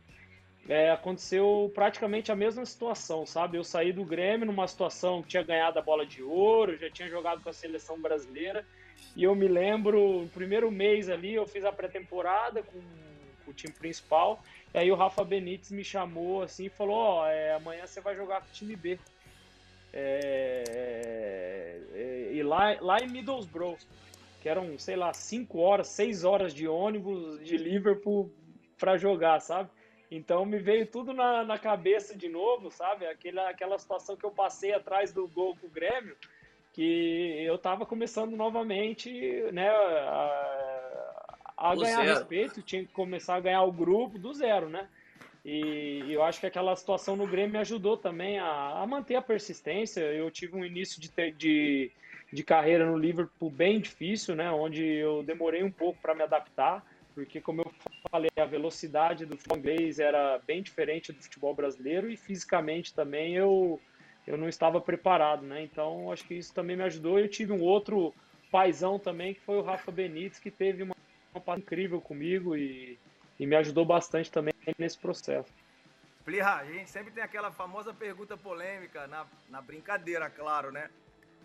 [0.68, 3.58] é, aconteceu praticamente a mesma situação, sabe?
[3.58, 7.08] Eu saí do Grêmio numa situação que tinha ganhado a bola de ouro, já tinha
[7.08, 8.64] jogado com a seleção brasileira,
[9.14, 12.80] e eu me lembro, no primeiro mês ali, eu fiz a pré-temporada com,
[13.44, 14.42] com, o time principal.
[14.72, 18.00] E aí o Rafa Benítez me chamou assim e falou: Ó, oh, é, amanhã você
[18.00, 18.98] vai jogar com o time B.
[19.92, 20.64] É,
[21.94, 23.76] é, e lá, lá em Middlesbrough,
[24.40, 28.32] que eram, sei lá, 5 horas, 6 horas de ônibus de Liverpool
[28.76, 29.70] para jogar, sabe?
[30.10, 33.06] Então me veio tudo na, na cabeça de novo, sabe?
[33.06, 36.16] Aquela, aquela situação que eu passei atrás do gol com o Grêmio
[36.74, 39.08] que eu estava começando novamente
[39.52, 42.18] né, a, a ganhar zero.
[42.18, 44.88] respeito, tinha que começar a ganhar o grupo do zero, né?
[45.44, 49.22] E, eu acho que aquela situação no Grêmio me ajudou também a, a manter a
[49.22, 50.00] persistência.
[50.00, 51.92] Eu tive um início de, de,
[52.32, 54.50] de carreira no Liverpool bem difícil, né?
[54.50, 56.84] Onde eu demorei um pouco para me adaptar,
[57.14, 57.72] porque como eu
[58.10, 63.36] falei, a velocidade do futebol inglês era bem diferente do futebol brasileiro e fisicamente também
[63.36, 63.80] eu
[64.26, 65.62] eu não estava preparado, né?
[65.62, 67.18] Então acho que isso também me ajudou.
[67.18, 68.14] Eu tive um outro
[68.50, 70.94] paizão também, que foi o Rafa Benítez, que teve uma,
[71.34, 72.98] uma incrível comigo e,
[73.38, 75.52] e me ajudou bastante também nesse processo.
[76.24, 80.88] Plirra, a gente sempre tem aquela famosa pergunta polêmica, na, na brincadeira, claro, né?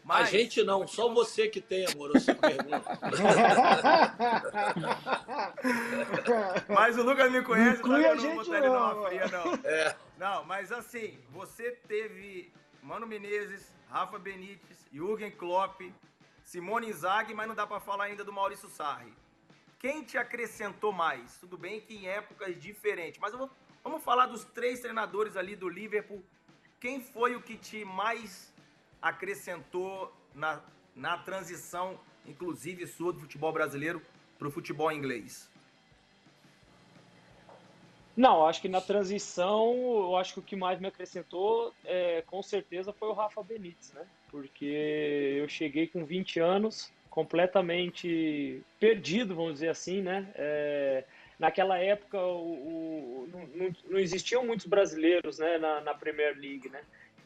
[0.03, 0.27] Mas...
[0.27, 2.99] A gente não, só você que tem, amor, essa pergunta.
[6.67, 8.05] mas o Lucas me conhece, não sabe?
[8.05, 9.53] Eu não vou botar ele numa fria, não.
[9.63, 9.95] É.
[10.17, 15.81] Não, mas assim, você teve Mano Menezes, Rafa Benítez, Jürgen Klopp,
[16.43, 19.13] Simone Inzaghi, mas não dá para falar ainda do Maurício Sarri.
[19.77, 21.37] Quem te acrescentou mais?
[21.37, 23.49] Tudo bem que em épocas diferentes, mas vou,
[23.83, 26.23] vamos falar dos três treinadores ali do Liverpool.
[26.79, 28.48] Quem foi o que te mais
[29.01, 30.61] acrescentou na,
[30.95, 34.01] na transição, inclusive sua do futebol brasileiro
[34.37, 35.49] para o futebol inglês?
[38.15, 42.43] Não, acho que na transição, eu acho que o que mais me acrescentou, é, com
[42.43, 44.05] certeza, foi o Rafa Benítez, né?
[44.29, 50.29] Porque eu cheguei com 20 anos, completamente perdido, vamos dizer assim, né?
[50.35, 51.05] É,
[51.39, 56.81] naquela época, o, o, não, não, existiam muitos brasileiros né, na, na Premier League, né?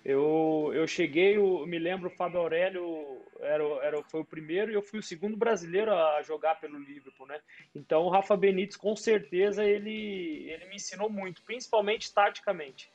[0.05, 4.73] Eu, eu cheguei, eu me lembro, o Fábio Aurélio era, era, foi o primeiro e
[4.73, 7.39] eu fui o segundo brasileiro a jogar pelo Liverpool, né?
[7.73, 12.89] Então o Rafa Benítez, com certeza, ele, ele me ensinou muito, principalmente taticamente,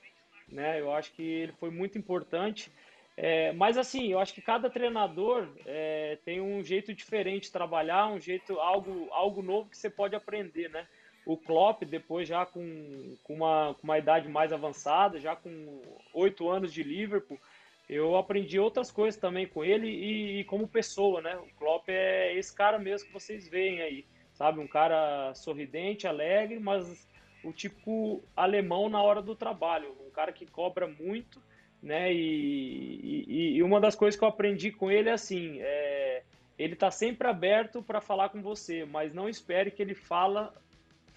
[0.49, 0.81] né?
[0.81, 2.71] Eu acho que ele foi muito importante.
[3.16, 8.07] É, mas assim, eu acho que cada treinador é, tem um jeito diferente de trabalhar,
[8.07, 10.87] um jeito, algo, algo novo que você pode aprender, né?
[11.29, 15.83] O Klopp, depois já com, com, uma, com uma idade mais avançada, já com
[16.14, 17.38] oito anos de Liverpool,
[17.87, 21.37] eu aprendi outras coisas também com ele e, e, como pessoa, né?
[21.37, 24.59] O Klopp é esse cara mesmo que vocês veem aí, sabe?
[24.59, 27.07] Um cara sorridente, alegre, mas
[27.45, 31.43] o tipo alemão na hora do trabalho, um cara que cobra muito,
[31.83, 32.11] né?
[32.11, 36.23] E, e, e uma das coisas que eu aprendi com ele é assim, é,
[36.59, 40.55] ele está sempre aberto para falar com você, mas não espere que ele fala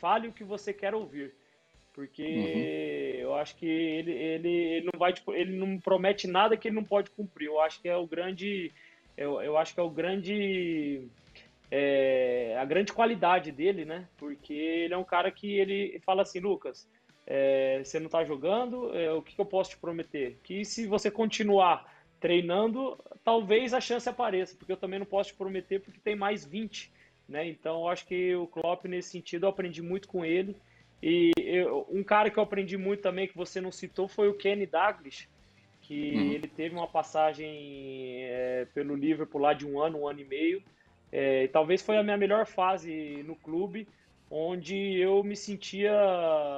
[0.02, 1.34] fale o que você quer ouvir.
[1.94, 3.22] Porque uhum.
[3.22, 6.76] eu acho que ele, ele, ele não vai tipo, ele não promete nada que ele
[6.76, 7.46] não pode cumprir.
[7.46, 8.72] Eu acho que é o grande
[9.16, 11.08] eu, eu acho que é o grande
[11.70, 14.08] é, a grande qualidade dele, né?
[14.18, 16.88] Porque ele é um cara que ele fala assim, Lucas,
[17.28, 20.38] é, você não está jogando, é, o que, que eu posso te prometer?
[20.44, 21.86] Que se você continuar
[22.20, 26.46] treinando, talvez a chance apareça, porque eu também não posso te prometer porque tem mais
[26.46, 26.92] 20
[27.32, 27.48] né?
[27.48, 30.56] Então, eu acho que o Klopp, nesse sentido, eu aprendi muito com ele.
[31.02, 34.36] E eu, um cara que eu aprendi muito também, que você não citou, foi o
[34.36, 35.28] Kenny Douglas,
[35.82, 36.32] que uhum.
[36.32, 40.62] ele teve uma passagem é, pelo Liverpool lá de um ano, um ano e meio.
[41.12, 43.88] É, talvez foi a minha melhor fase no clube,
[44.30, 45.91] onde eu me sentia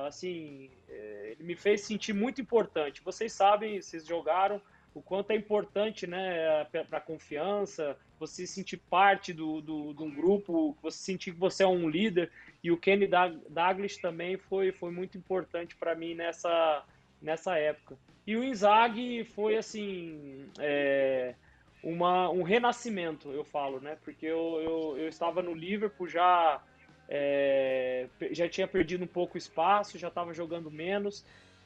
[0.05, 3.01] assim, é, ele me fez sentir muito importante.
[3.01, 4.61] Vocês sabem, vocês jogaram
[4.93, 10.13] o quanto é importante, né, para a confiança, você sentir parte do, do, de um
[10.13, 12.31] grupo, você sentir que você é um líder.
[12.63, 16.83] E o Kenny Douglas também foi, foi muito importante para mim nessa,
[17.21, 17.97] nessa época.
[18.25, 21.35] E o Inzaghi foi assim é,
[21.83, 23.97] uma, um renascimento, eu falo, né?
[24.03, 26.61] Porque eu, eu, eu estava no Liverpool já
[27.09, 31.25] é, já tinha perdido um pouco espaço, já estava jogando menos.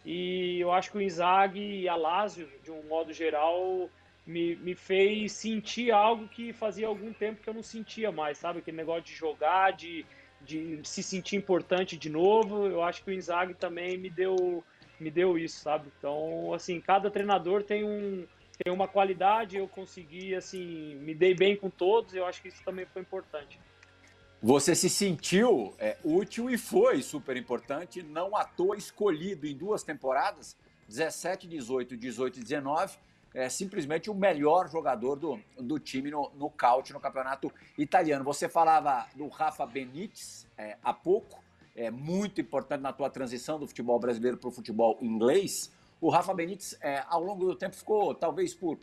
[0.10, 3.89] E eu acho que o Inzaghi e a Lazio, de um modo geral,
[4.26, 8.60] me, me fez sentir algo que fazia algum tempo que eu não sentia mais, sabe?
[8.60, 10.06] Aquele negócio de jogar, de,
[10.41, 12.67] de se sentir importante de novo.
[12.67, 14.63] Eu acho que o Inzaghi também me deu,
[14.98, 15.91] me deu isso, sabe?
[15.98, 18.26] Então, assim, cada treinador tem um
[18.63, 22.63] tem uma qualidade, eu consegui, assim, me dei bem com todos, eu acho que isso
[22.65, 23.60] também foi importante.
[24.41, 29.82] Você se sentiu é, útil e foi super importante, não à toa escolhido em duas
[29.82, 30.56] temporadas,
[30.88, 32.97] 17, 18, 18 e 19,
[33.34, 36.54] é simplesmente o melhor jogador do, do time no, no
[36.93, 38.23] no campeonato italiano.
[38.23, 41.43] Você falava do Rafa Benítez é, há pouco,
[41.76, 45.71] é muito importante na tua transição do futebol brasileiro para o futebol inglês.
[46.00, 48.78] O Rafa Benítez, é, ao longo do tempo, ficou talvez por,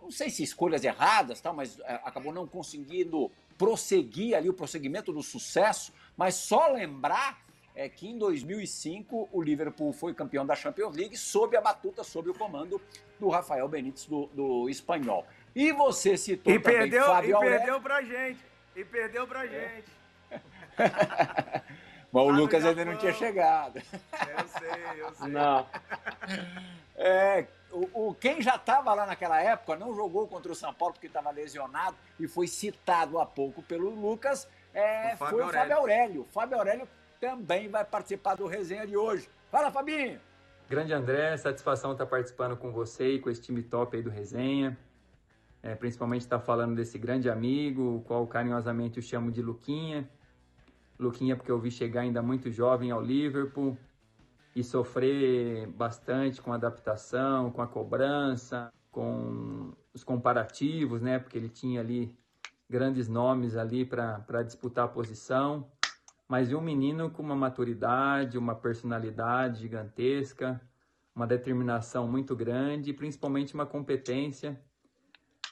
[0.00, 5.12] não sei se escolhas erradas, tal, mas é, acabou não conseguindo prosseguir ali o prosseguimento
[5.12, 7.42] do sucesso, mas só lembrar
[7.76, 12.30] é que em 2005 o Liverpool foi campeão da Champions League sob a batuta, sob
[12.30, 12.80] o comando
[13.18, 15.26] do Rafael Benítez do, do espanhol.
[15.54, 17.58] E você citou e também perdeu, Fábio E Aurélio.
[17.58, 18.40] perdeu pra gente.
[18.76, 19.84] E perdeu pra gente.
[22.12, 23.78] Mas o no Lucas ainda não tinha chegado.
[23.78, 25.28] Eu sei, eu sei.
[25.28, 25.66] Não,
[26.96, 30.94] É, o, o- quem já estava lá naquela época não jogou contra o São Paulo
[30.94, 34.48] porque estava lesionado e foi citado há pouco pelo Lucas.
[34.72, 36.20] é, O foi o Fábio Aurélio.
[36.22, 36.88] O Fábio Aurélio
[37.20, 39.28] também vai participar do resenha de hoje.
[39.50, 40.20] Fala, Fabinho!
[40.68, 44.76] Grande André, satisfação estar participando com você e com esse time top aí do Resenha.
[45.62, 50.08] É, principalmente estar falando desse grande amigo, o qual carinhosamente eu chamo de Luquinha.
[50.98, 53.76] Luquinha porque eu vi chegar ainda muito jovem ao Liverpool
[54.54, 61.18] e sofrer bastante com a adaptação, com a cobrança, com os comparativos, né?
[61.18, 62.16] Porque ele tinha ali
[62.68, 65.68] grandes nomes ali para disputar a posição
[66.28, 70.60] mas um menino com uma maturidade, uma personalidade gigantesca,
[71.14, 74.60] uma determinação muito grande e principalmente uma competência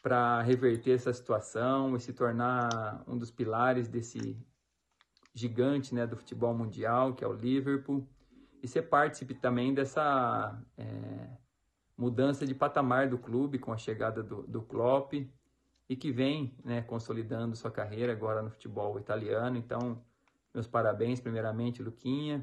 [0.02, 4.36] para reverter essa situação e se tornar um dos pilares desse
[5.32, 8.08] gigante né, do futebol mundial, que é o Liverpool,
[8.62, 11.28] e ser partícipe também dessa é,
[11.96, 15.14] mudança de patamar do clube com a chegada do, do Klopp
[15.88, 19.56] e que vem né, consolidando sua carreira agora no futebol italiano.
[19.56, 20.00] Então,
[20.54, 22.42] meus parabéns, primeiramente, Luquinha.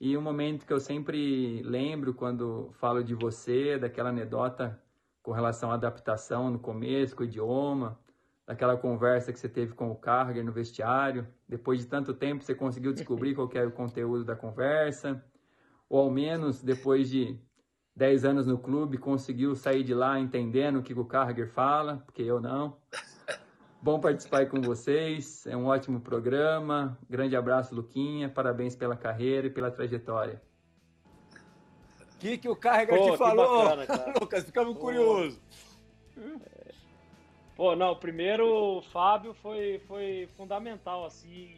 [0.00, 4.80] E um momento que eu sempre lembro quando falo de você, daquela anedota
[5.22, 7.98] com relação à adaptação no começo, com o idioma,
[8.46, 11.26] daquela conversa que você teve com o Carger no vestiário.
[11.48, 15.24] Depois de tanto tempo, você conseguiu descobrir qual que era o conteúdo da conversa.
[15.88, 17.38] Ou ao menos, depois de
[17.96, 22.22] 10 anos no clube, conseguiu sair de lá entendendo o que o Carger fala, porque
[22.22, 22.76] eu não.
[23.80, 26.98] Bom participar aí com vocês, é um ótimo programa.
[27.08, 28.30] Grande abraço, Luquinha.
[28.30, 30.40] Parabéns pela carreira e pela trajetória.
[32.00, 34.14] O que, que o Carrega Pô, te falou, bacana.
[34.18, 34.44] Lucas?
[34.44, 34.80] Ficamos Pô.
[34.80, 35.38] curiosos.
[37.56, 38.46] Pô, não, primeiro
[38.78, 41.56] o Fábio foi, foi fundamental, assim,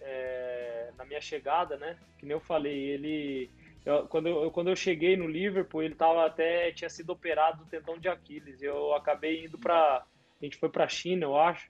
[0.00, 1.96] é, na minha chegada, né?
[2.18, 3.50] Que nem eu falei, ele.
[3.84, 6.72] eu- quando, eu, quando eu cheguei no Liverpool, ele tava até.
[6.72, 8.60] tinha sido operado do tendão de Aquiles.
[8.62, 10.04] Eu acabei indo pra.
[10.40, 11.68] A gente foi pra China, eu acho.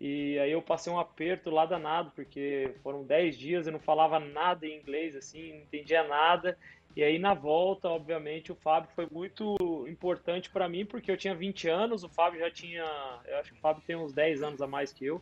[0.00, 4.18] E aí eu passei um aperto lá danado, porque foram 10 dias, eu não falava
[4.18, 6.56] nada em inglês, assim, não entendia nada.
[6.96, 9.56] E aí na volta, obviamente, o Fábio foi muito
[9.90, 12.84] importante para mim, porque eu tinha 20 anos, o Fábio já tinha,
[13.26, 15.20] eu acho que o Fábio tem uns 10 anos a mais que eu,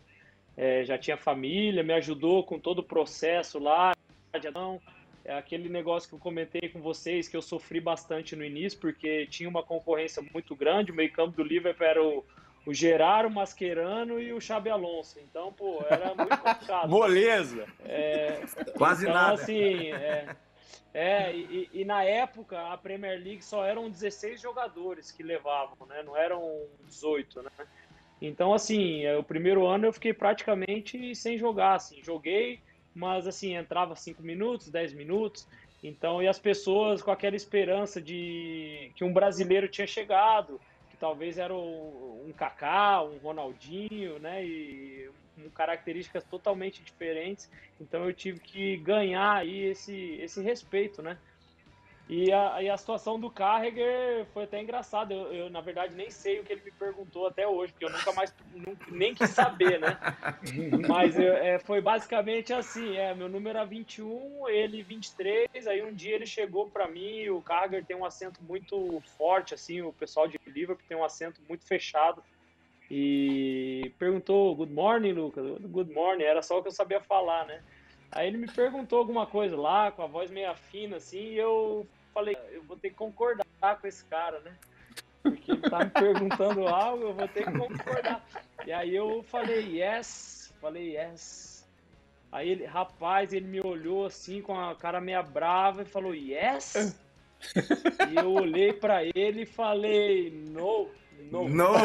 [0.56, 3.92] É, já tinha família, me ajudou com todo o processo lá,
[4.52, 4.80] não,
[5.24, 9.26] é aquele negócio que eu comentei com vocês, que eu sofri bastante no início, porque
[9.26, 12.24] tinha uma concorrência muito grande, o meio campo do Liverpool era o,
[12.66, 16.88] o Gerard, o Mascherano e o Xabi Alonso, então, pô, era muito complicado.
[16.90, 17.66] Moleza.
[17.84, 18.40] É,
[18.76, 19.34] Quase então, nada.
[19.34, 20.34] assim, é,
[20.92, 26.02] é e, e na época a Premier League só eram 16 jogadores que levavam, né?
[26.02, 27.50] Não eram 18, né?
[28.20, 32.60] Então, assim, é, o primeiro ano eu fiquei praticamente sem jogar, assim, joguei,
[32.94, 35.46] mas assim, entrava 5 minutos, 10 minutos,
[35.82, 40.60] então, e as pessoas com aquela esperança de que um brasileiro tinha chegado,
[40.98, 44.44] talvez era um Kaká, um Ronaldinho, né?
[44.44, 47.50] E com características totalmente diferentes.
[47.80, 51.16] Então eu tive que ganhar aí esse, esse respeito, né?
[52.08, 55.12] E a, e a situação do Carragher foi até engraçada.
[55.12, 57.90] Eu, eu, na verdade, nem sei o que ele me perguntou até hoje, porque eu
[57.90, 59.98] nunca mais nu- nem quis saber, né?
[60.88, 65.46] Mas eu- é, foi basicamente assim: é, meu número era 21, ele 23.
[65.66, 67.28] Aí um dia ele chegou para mim.
[67.28, 69.82] O Carragher tem um acento muito forte, assim.
[69.82, 72.22] O pessoal de Liverpool tem um acento muito fechado
[72.90, 75.44] e perguntou good morning, Lucas.
[75.60, 77.60] Good morning, era só o que eu sabia falar, né?
[78.10, 81.86] Aí ele me perguntou alguma coisa lá, com a voz meio fina, assim, e eu
[82.18, 83.46] falei, eu vou ter que concordar
[83.80, 84.52] com esse cara, né?
[85.22, 88.26] porque ele tá me perguntando algo, eu vou ter que concordar.
[88.66, 91.66] E aí eu falei, yes, falei, yes.
[92.32, 96.98] Aí ele, rapaz, ele me olhou assim com a cara meia brava e falou, yes?
[98.10, 100.88] e eu olhei para ele e falei, no,
[101.30, 101.72] no, no, no, no.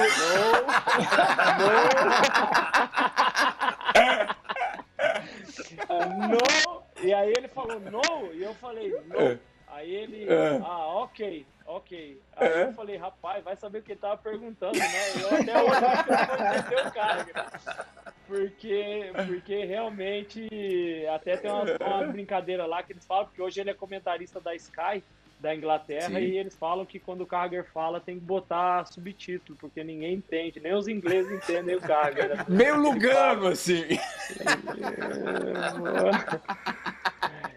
[6.27, 6.39] no.
[7.03, 9.52] E aí ele falou, no, e eu falei, no.
[9.75, 10.61] Aí ele, é.
[10.63, 12.21] ah, ok, ok.
[12.37, 12.63] Aí é.
[12.65, 14.85] eu falei, rapaz, vai saber o que ele tava perguntando, né?
[15.19, 17.45] Eu até hoje não o carga.
[18.27, 20.47] Porque, porque realmente,
[21.13, 24.55] até tem uma, uma, brincadeira lá que eles falam, porque hoje ele é comentarista da
[24.55, 25.03] Sky,
[25.39, 26.19] da Inglaterra, Sim.
[26.19, 30.59] e eles falam que quando o Carger fala tem que botar subtítulo, porque ninguém entende,
[30.59, 32.29] nem os ingleses entendem o Carger.
[32.29, 32.45] Né?
[32.47, 33.83] Meio Lugano, assim.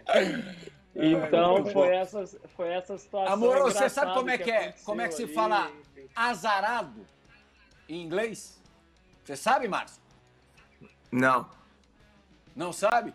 [0.09, 0.66] É...
[0.97, 2.25] Então foi essa,
[2.55, 3.33] foi essa situação.
[3.33, 4.73] Amor, você sabe como é que, que é?
[4.83, 5.33] Como é que se aí.
[5.33, 5.71] fala
[6.15, 7.05] azarado
[7.87, 8.59] em inglês?
[9.23, 10.01] Você sabe, Márcio?
[11.11, 11.47] Não.
[12.55, 13.13] Não sabe?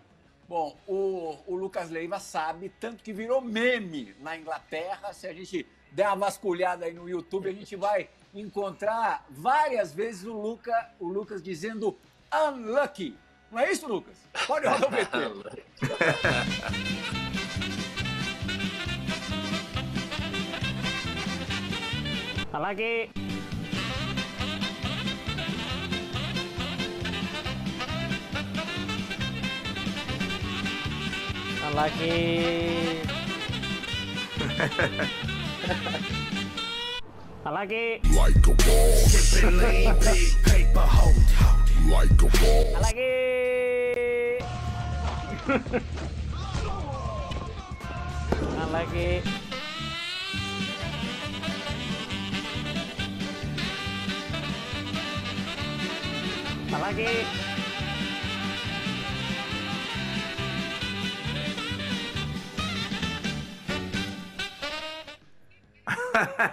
[0.49, 5.13] Bom, o, o Lucas Leiva sabe, tanto que virou meme na Inglaterra.
[5.13, 10.25] Se a gente der uma vasculhada aí no YouTube, a gente vai encontrar várias vezes
[10.25, 11.99] o, Luca, o Lucas dizendo
[12.33, 13.19] unlucky.
[13.51, 14.17] Não é isso, Lucas?
[14.47, 14.93] Pode rodar o
[22.53, 23.09] I lagi it.
[37.49, 38.53] lagi like a
[42.37, 42.73] ball.
[56.79, 57.07] Lagi?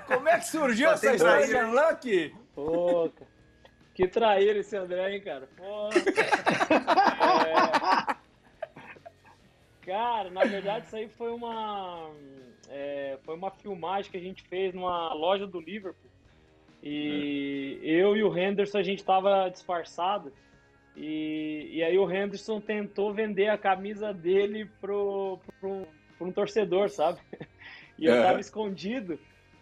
[0.08, 2.36] Como é que surgiu essa história de Unlucky?
[2.56, 3.12] Pô,
[3.94, 5.48] que traíra esse André, hein, cara?
[5.58, 5.90] Pô.
[7.46, 8.16] É...
[9.86, 12.12] Cara, na verdade isso aí foi uma
[12.70, 16.12] é, foi uma filmagem que a gente fez numa loja do Liverpool.
[16.82, 17.88] E é.
[17.88, 20.32] eu e o Henderson, a gente tava disfarçado.
[20.96, 26.90] E, e aí o Henderson tentou vender a camisa dele pro, pro, pro um torcedor,
[26.90, 27.20] sabe?
[27.98, 28.24] E eu é.
[28.24, 29.20] tava escondido.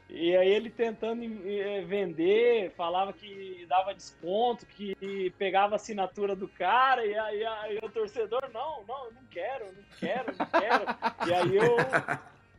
[0.09, 6.47] E aí ele tentando eh, vender, falava que dava desconto, que pegava a assinatura do
[6.47, 10.85] cara, e aí, aí o torcedor, não, não, não quero, não quero, não quero.
[11.27, 11.77] E aí eu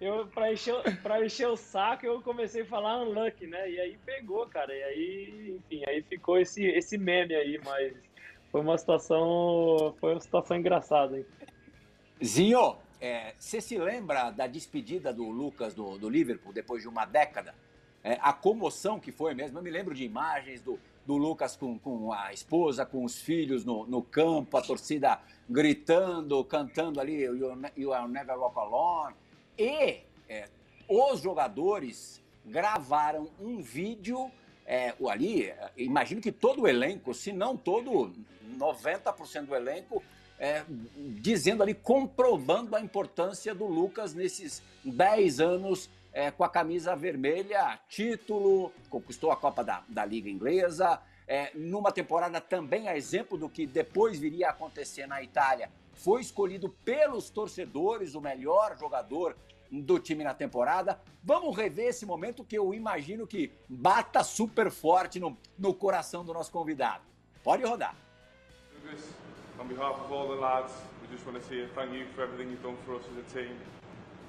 [0.01, 3.70] eu pra encher, pra encher o saco, eu comecei a falar unlucky, né?
[3.70, 4.74] E aí pegou, cara.
[4.74, 7.94] E aí, enfim, aí ficou esse, esse meme aí, mas
[8.51, 9.94] foi uma situação.
[9.99, 11.26] Foi uma situação engraçada, hein?
[12.24, 17.05] Zinho, é, você se lembra da despedida do Lucas do, do Liverpool depois de uma
[17.05, 17.55] década?
[18.03, 19.59] É, a comoção que foi mesmo.
[19.59, 23.64] Eu me lembro de imagens do, do Lucas com, com a esposa, com os filhos
[23.64, 27.22] no, no campo, a torcida gritando, cantando ali
[27.76, 29.14] you Are Never Walk Alone.
[29.59, 30.49] E é,
[30.89, 34.31] os jogadores gravaram um vídeo
[34.65, 38.13] é, ali, imagino que todo o elenco, se não todo,
[38.59, 40.03] 90% do elenco,
[40.39, 40.63] é,
[41.21, 47.79] dizendo ali, comprovando a importância do Lucas nesses 10 anos é, com a camisa vermelha,
[47.89, 53.49] título, conquistou a Copa da, da Liga Inglesa, é, numa temporada também a exemplo do
[53.49, 59.36] que depois viria a acontecer na Itália, foi escolhido pelos torcedores o melhor jogador
[59.70, 61.01] do time na temporada.
[61.22, 66.32] Vamos rever esse momento que eu imagino que bata super forte no, no coração do
[66.32, 67.03] nosso convidado.
[67.42, 67.94] Pode rodar.
[68.74, 69.11] Lucas,
[69.61, 70.72] on behalf of all the lads,
[71.03, 73.38] we just want to say thank you for everything you've done for us as a
[73.38, 73.55] team.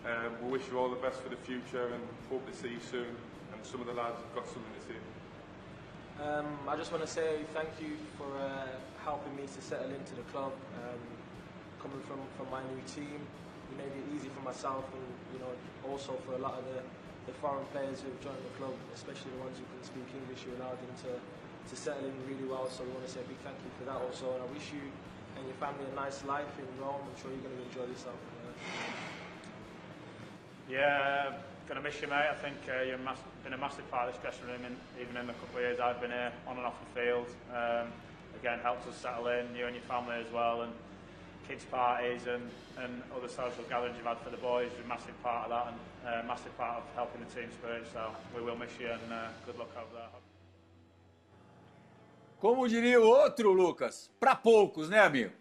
[0.03, 2.79] Uh, we wish you all the best for the future and hope to see you
[2.79, 3.15] soon.
[3.53, 4.99] And some of the lads have got something to say.
[6.23, 8.67] Um, I just want to say thank you for uh,
[9.03, 10.51] helping me to settle into the club.
[10.75, 10.99] Um,
[11.79, 15.51] coming from, from my new team, you made it easy for myself and you know
[15.87, 16.79] also for a lot of the,
[17.27, 20.45] the foreign players who have joined the club, especially the ones who can speak English.
[20.45, 22.69] You allowed them to, to settle in really well.
[22.69, 24.35] So we want to say a big thank you for that also.
[24.35, 24.83] And I wish you
[25.37, 27.05] and your family a nice life in Rome.
[27.05, 28.17] I'm sure you're going to enjoy yourself.
[30.69, 32.29] Yeah, going to miss you, mate.
[32.29, 33.01] I think uh, you've
[33.43, 35.79] been a massive part of this dressing room, and even in the couple of years
[35.79, 37.29] I've been here, on and off the field.
[37.53, 37.93] Um,
[38.37, 40.61] again, helps us settle in, you and your family as well.
[40.61, 40.73] And
[41.49, 42.43] kids parties and,
[42.77, 45.65] and other social gatherings you've had for the boys is a massive part of that
[45.69, 47.83] and a uh, massive part of helping the team spirit.
[47.91, 48.01] So
[48.35, 50.21] we will miss you and uh, good luck over there.
[52.39, 55.33] Como diria o outro, Lucas, para poucos, né, amigo?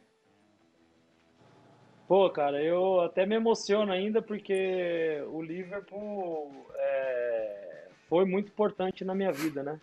[2.08, 9.14] Pô, cara, eu até me emociono ainda porque o Liverpool é, foi muito importante na
[9.14, 9.78] minha vida, né?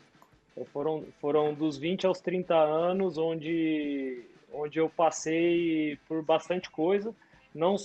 [0.73, 4.26] Foram, foram dos 20 aos 30 anos onde,
[4.56, 7.14] onde eu passei por bastante coisa.
[7.53, 7.76] Não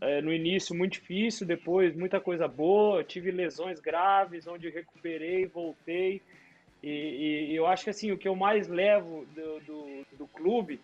[0.00, 3.04] é, no início muito difícil, depois muita coisa boa.
[3.04, 6.20] Tive lesões graves, onde recuperei, voltei.
[6.82, 10.78] E, e, eu acho que assim o que eu mais levo do, do, do clube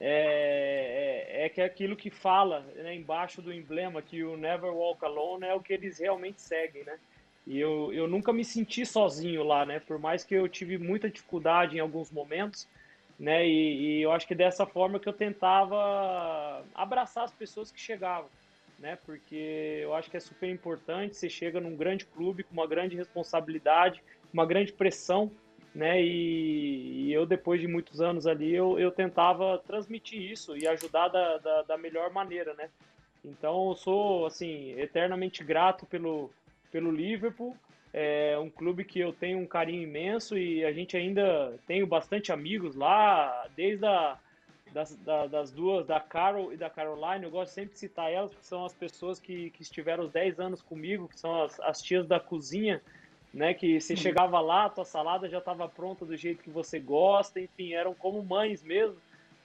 [0.00, 4.72] é, é, é, que é aquilo que fala né, embaixo do emblema que o Never
[4.72, 6.98] Walk Alone é o que eles realmente seguem, né?
[7.46, 9.78] E eu, eu nunca me senti sozinho lá, né?
[9.78, 12.66] Por mais que eu tive muita dificuldade em alguns momentos,
[13.18, 13.46] né?
[13.46, 18.28] E, e, eu acho que dessa forma que eu tentava abraçar as pessoas que chegavam,
[18.78, 18.98] né?
[19.04, 21.16] Porque eu acho que é super importante.
[21.16, 24.02] Você chega num grande clube com uma grande responsabilidade,
[24.32, 25.30] uma grande pressão,
[25.74, 26.02] né?
[26.02, 31.08] E, e eu depois de muitos anos ali eu, eu tentava transmitir isso e ajudar
[31.08, 32.68] da, da, da melhor maneira, né?
[33.24, 36.30] Então eu sou assim eternamente grato pelo
[36.70, 37.56] pelo Liverpool.
[37.98, 42.30] É um clube que eu tenho um carinho imenso e a gente ainda tenho bastante
[42.30, 44.18] amigos lá, desde a,
[44.70, 47.24] das, da, das duas, da Carol e da Caroline.
[47.24, 50.38] Eu gosto sempre de citar elas, porque são as pessoas que, que estiveram os 10
[50.38, 52.82] anos comigo, que são as, as tias da cozinha,
[53.32, 53.54] né?
[53.54, 57.40] Que você chegava lá, a tua salada já estava pronta do jeito que você gosta,
[57.40, 58.98] enfim, eram como mães mesmo.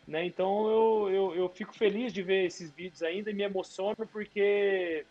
[0.05, 0.25] Né?
[0.25, 5.05] Então eu, eu, eu fico feliz de ver esses vídeos ainda e me emociono porque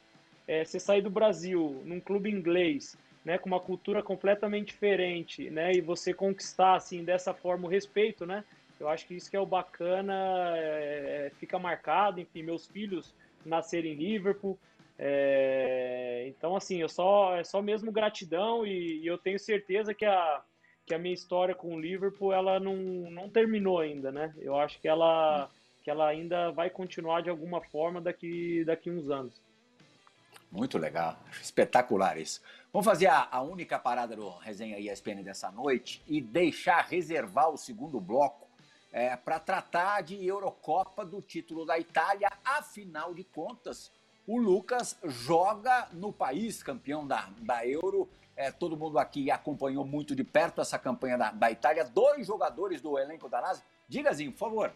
[0.47, 5.73] é, você sair do Brasil num clube inglês, né, com uma cultura completamente diferente, né,
[5.73, 8.45] e você conquistar assim dessa forma o respeito, né?
[8.79, 12.19] Eu acho que isso que é o bacana, é, é fica marcado.
[12.19, 13.13] Enfim, meus filhos
[13.45, 14.59] nasceram em Liverpool,
[15.03, 20.05] é, então assim, eu só é só mesmo gratidão e, e, eu tenho certeza que
[20.05, 20.43] a
[20.85, 22.77] que a minha história com o Liverpool ela não,
[23.11, 24.35] não terminou ainda, né?
[24.39, 25.49] Eu acho que ela
[25.83, 29.41] que ela ainda vai continuar de alguma forma daqui daqui uns anos.
[30.53, 32.43] Muito legal, espetacular isso.
[32.73, 37.57] Vamos fazer a, a, única parada do Resenha ESPN dessa noite e deixar reservar o
[37.57, 38.49] segundo bloco
[38.93, 42.31] é, para tratar de Eurocopa do título da Itália.
[42.45, 43.91] Afinal de contas,
[44.25, 48.09] o Lucas joga no país campeão da, da Euro.
[48.37, 51.85] É, todo mundo aqui acompanhou muito de perto essa campanha da, da Itália.
[51.85, 53.65] Dois jogadores do elenco da NASA.
[53.89, 54.73] Digazinho, por favor.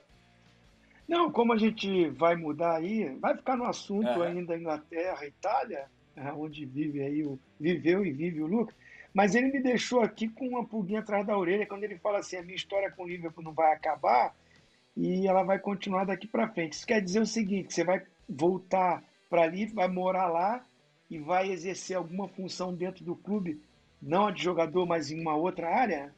[1.07, 4.27] Não, como a gente vai mudar aí, vai ficar no assunto é.
[4.27, 5.89] ainda Inglaterra, Itália,
[6.37, 8.75] onde vive aí o viveu e vive o Lucas.
[9.13, 12.37] Mas ele me deixou aqui com uma pulguinha atrás da orelha quando ele fala assim:
[12.37, 14.35] a minha história com o Liverpool não vai acabar
[14.97, 16.73] e ela vai continuar daqui para frente.
[16.73, 20.65] Isso quer dizer o seguinte: você vai voltar para ali, vai morar lá
[21.11, 23.61] e vai exercer alguma função dentro do clube,
[24.01, 26.13] não a de jogador, mas em uma outra área?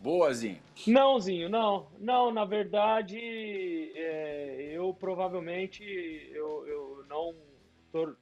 [0.00, 0.58] Boazinho.
[0.86, 1.86] Não, Zinho, não.
[1.98, 3.18] Não, na verdade,
[3.94, 5.82] é, eu provavelmente
[6.32, 7.34] eu, eu não,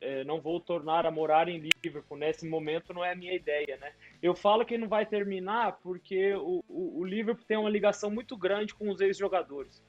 [0.00, 2.16] é, não vou tornar a morar em Liverpool.
[2.16, 3.92] Nesse momento não é a minha ideia, né?
[4.22, 8.36] Eu falo que não vai terminar porque o, o, o Liverpool tem uma ligação muito
[8.36, 9.82] grande com os ex-jogadores.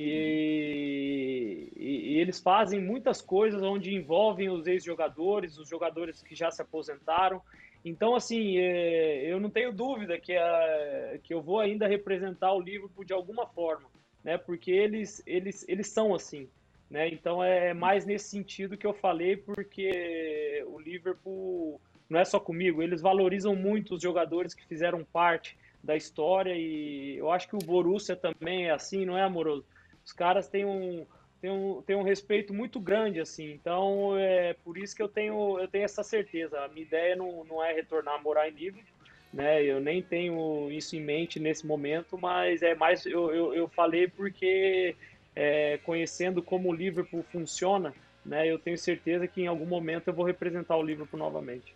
[0.00, 6.50] E, e, e, eles fazem muitas coisas onde envolvem os ex-jogadores, os jogadores que já
[6.50, 7.42] se aposentaram.
[7.84, 12.60] Então, assim, é, eu não tenho dúvida que, a, que eu vou ainda representar o
[12.60, 13.88] Liverpool de alguma forma,
[14.22, 14.38] né?
[14.38, 16.48] Porque eles, eles, eles são assim,
[16.90, 17.08] né?
[17.08, 22.82] Então é mais nesse sentido que eu falei, porque o Liverpool não é só comigo,
[22.82, 27.58] eles valorizam muito os jogadores que fizeram parte da história e eu acho que o
[27.58, 29.64] Borussia também é assim, não é amoroso?
[30.04, 31.06] Os caras têm um,
[31.40, 33.52] tem um, tem um respeito muito grande, assim.
[33.52, 36.58] Então, é por isso que eu tenho, eu tenho essa certeza.
[36.60, 38.92] A minha ideia não, não é retornar a morar em Liverpool,
[39.32, 39.62] né?
[39.62, 44.08] Eu nem tenho isso em mente nesse momento, mas é mais, eu, eu, eu falei
[44.08, 44.96] porque
[45.40, 47.94] é, conhecendo como o Liverpool funciona,
[48.26, 48.50] né?
[48.50, 51.72] Eu tenho certeza que em algum momento eu vou representar o Liverpool novamente.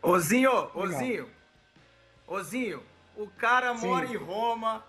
[0.00, 1.28] Ozinho, Ozinho,
[2.26, 2.82] Ozinho,
[3.14, 3.86] o cara Sim.
[3.86, 4.82] mora em Roma,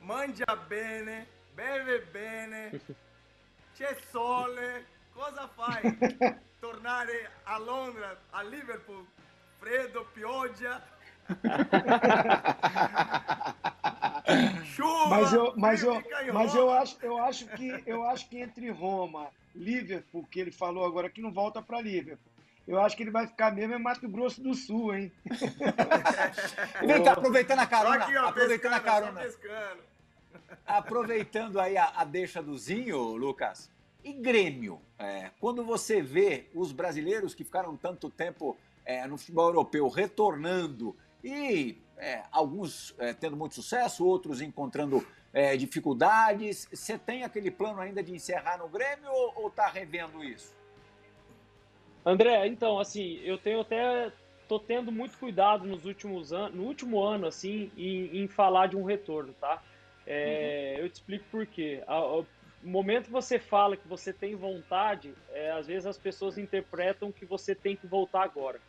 [0.00, 1.26] mangia bene,
[1.56, 2.80] bebe bene,
[3.74, 5.82] c'è sole, cosa fai?
[6.60, 9.04] Tornare a Londra, a Liverpool,
[9.58, 10.80] freddo, pioggia?
[14.64, 16.02] Chuva, mas eu, mas eu,
[16.32, 20.84] mas eu acho, eu acho que eu acho que entre Roma, Liverpool, que ele falou
[20.84, 22.32] agora que não volta para Liverpool.
[22.66, 25.12] Eu acho que ele vai ficar mesmo em Mato Grosso do Sul, hein?
[26.86, 28.04] Vem cá, aproveitando a carona.
[28.04, 29.30] Aqui, ó, aproveitando pescando, a carona.
[30.64, 33.68] aproveitando aí a, a deixa do Zinho, Lucas,
[34.04, 34.80] e Grêmio?
[34.98, 40.96] É, quando você vê os brasileiros que ficaram tanto tempo é, no futebol europeu retornando
[41.22, 47.80] e é, alguns é, tendo muito sucesso, outros encontrando é, dificuldades, você tem aquele plano
[47.80, 50.52] ainda de encerrar no Grêmio ou está revendo isso?
[52.04, 54.12] André, então, assim, eu tenho até
[54.48, 58.76] tô tendo muito cuidado nos últimos anos, no último ano, assim, em, em falar de
[58.76, 59.62] um retorno, tá?
[60.04, 60.84] É, uhum.
[60.84, 61.82] Eu te explico por quê.
[61.88, 62.26] O
[62.64, 67.24] momento que você fala que você tem vontade, é, às vezes as pessoas interpretam que
[67.24, 68.60] você tem que voltar agora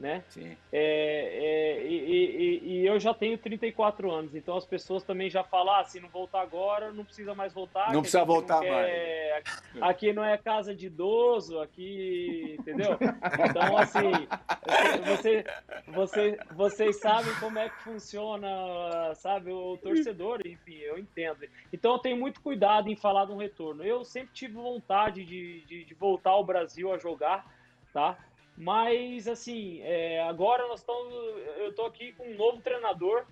[0.00, 0.24] né?
[0.30, 0.56] Sim.
[0.72, 5.44] É, é, e, e, e, eu já tenho 34 anos, então as pessoas também já
[5.44, 7.92] falam, ah, se não voltar agora, não precisa mais voltar.
[7.92, 8.72] Não precisa voltar não quer...
[8.72, 9.62] mais.
[9.82, 12.98] Aqui não é casa de idoso, aqui, entendeu?
[13.48, 14.10] Então, assim,
[15.06, 15.44] você,
[15.88, 18.48] você, vocês sabem como é que funciona,
[19.14, 21.46] sabe, o torcedor, enfim, eu entendo.
[21.72, 23.84] Então eu tenho muito cuidado em falar de um retorno.
[23.84, 27.46] Eu sempre tive vontade de, de, de voltar ao Brasil a jogar,
[27.92, 28.18] tá?
[28.60, 31.14] Mas, assim, é, agora nós estamos.
[31.56, 33.24] Eu estou aqui com um novo treinador,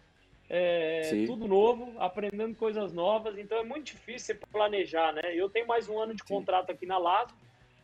[0.49, 5.35] é, tudo novo, aprendendo coisas novas, então é muito difícil planejar, né?
[5.35, 7.35] Eu tenho mais um ano de contrato aqui na Lato,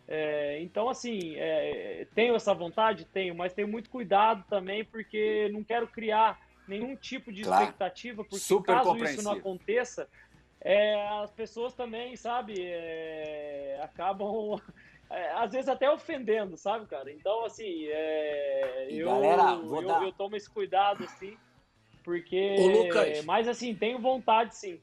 [0.09, 3.05] é, então, assim, é, tenho essa vontade?
[3.05, 7.63] Tenho, mas tenho muito cuidado também, porque não quero criar nenhum tipo de claro.
[7.63, 10.09] expectativa, porque Super caso isso não aconteça,
[10.63, 14.59] é, as pessoas também, sabe, é, acabam
[15.15, 17.11] é, às vezes até ofendendo, sabe, cara?
[17.13, 21.37] Então, assim, é, eu, galera, eu, eu tomo esse cuidado, assim,
[22.03, 22.57] porque.
[22.59, 23.25] Ô, Lucas.
[23.25, 24.81] Mas, assim, tenho vontade, sim.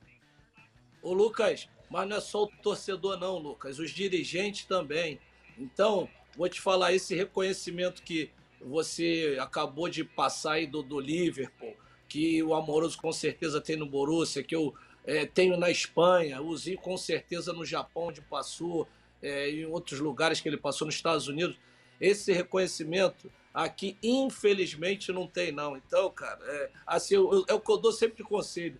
[1.01, 5.19] Ô, Lucas, mas não é só o torcedor, não, Lucas, os dirigentes também.
[5.57, 6.07] Então,
[6.37, 11.75] vou te falar, esse reconhecimento que você acabou de passar aí do, do Liverpool,
[12.07, 14.73] que o Amoroso com certeza tem no Borussia, que eu
[15.03, 18.87] é, tenho na Espanha, o Zinho com certeza no Japão, onde passou
[19.21, 21.57] é, em outros lugares que ele passou nos Estados Unidos.
[21.99, 25.77] Esse reconhecimento aqui, infelizmente, não tem, não.
[25.77, 28.79] Então, cara, é, assim, eu, é o que eu dou sempre de conselho.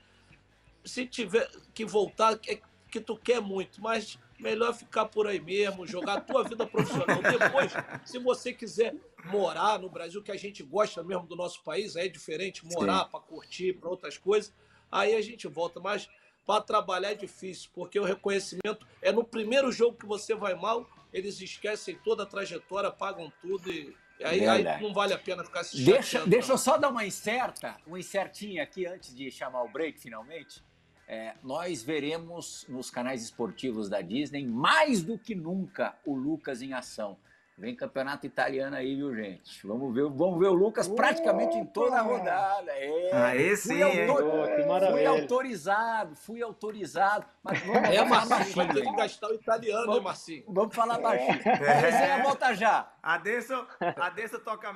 [0.83, 2.59] Se tiver que voltar, é
[2.91, 7.21] que tu quer muito, mas melhor ficar por aí mesmo, jogar a tua vida profissional.
[7.21, 7.71] Depois,
[8.03, 12.07] se você quiser morar no Brasil, que a gente gosta mesmo do nosso país, é
[12.07, 14.53] diferente morar para curtir, para outras coisas,
[14.91, 15.79] aí a gente volta.
[15.79, 16.09] Mas
[16.45, 20.87] para trabalhar é difícil, porque o reconhecimento é no primeiro jogo que você vai mal,
[21.13, 25.63] eles esquecem toda a trajetória, pagam tudo e aí, aí não vale a pena ficar
[25.63, 29.69] se Deixa, deixa eu só dar uma incerta, uma insertinha aqui antes de chamar o
[29.69, 30.63] break finalmente.
[31.07, 36.73] É, nós veremos nos canais esportivos da Disney mais do que nunca o Lucas em
[36.73, 37.17] ação.
[37.61, 39.67] Vem campeonato italiano aí, viu, gente?
[39.67, 42.71] Vamos ver, vamos ver o Lucas praticamente em toda a rodada.
[42.71, 44.23] É, aí sim, autor...
[44.23, 47.23] oh, Fui autorizado, fui autorizado.
[47.43, 50.43] Mas vamos é, Marcinho, vai ter que gastar o italiano, vamos, hein, Marcinho?
[50.47, 51.39] Vamos falar baixinho.
[51.45, 52.13] É.
[52.13, 52.91] A volta já.
[53.03, 54.73] Adesso, adesso toca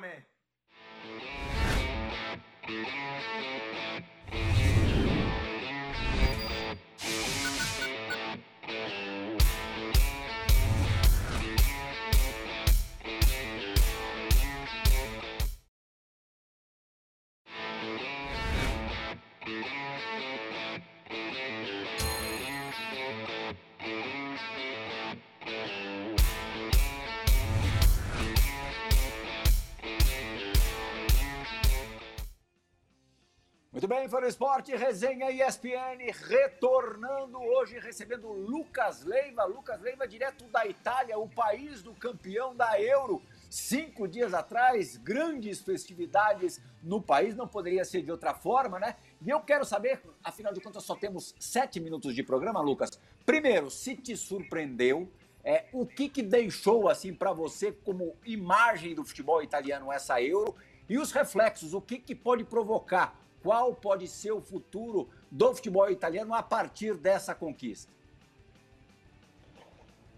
[34.08, 39.44] Fora Esporte, resenha ESPN, retornando hoje, recebendo Lucas Leiva.
[39.44, 43.20] Lucas Leiva, direto da Itália, o país do campeão da Euro.
[43.50, 48.94] Cinco dias atrás, grandes festividades no país, não poderia ser de outra forma, né?
[49.20, 52.90] E eu quero saber, afinal de contas, só temos sete minutos de programa, Lucas.
[53.24, 55.10] Primeiro, se te surpreendeu,
[55.42, 60.54] é, o que, que deixou assim para você como imagem do futebol italiano essa Euro
[60.88, 65.88] e os reflexos, o que, que pode provocar qual pode ser o futuro do futebol
[65.88, 67.92] italiano a partir dessa conquista?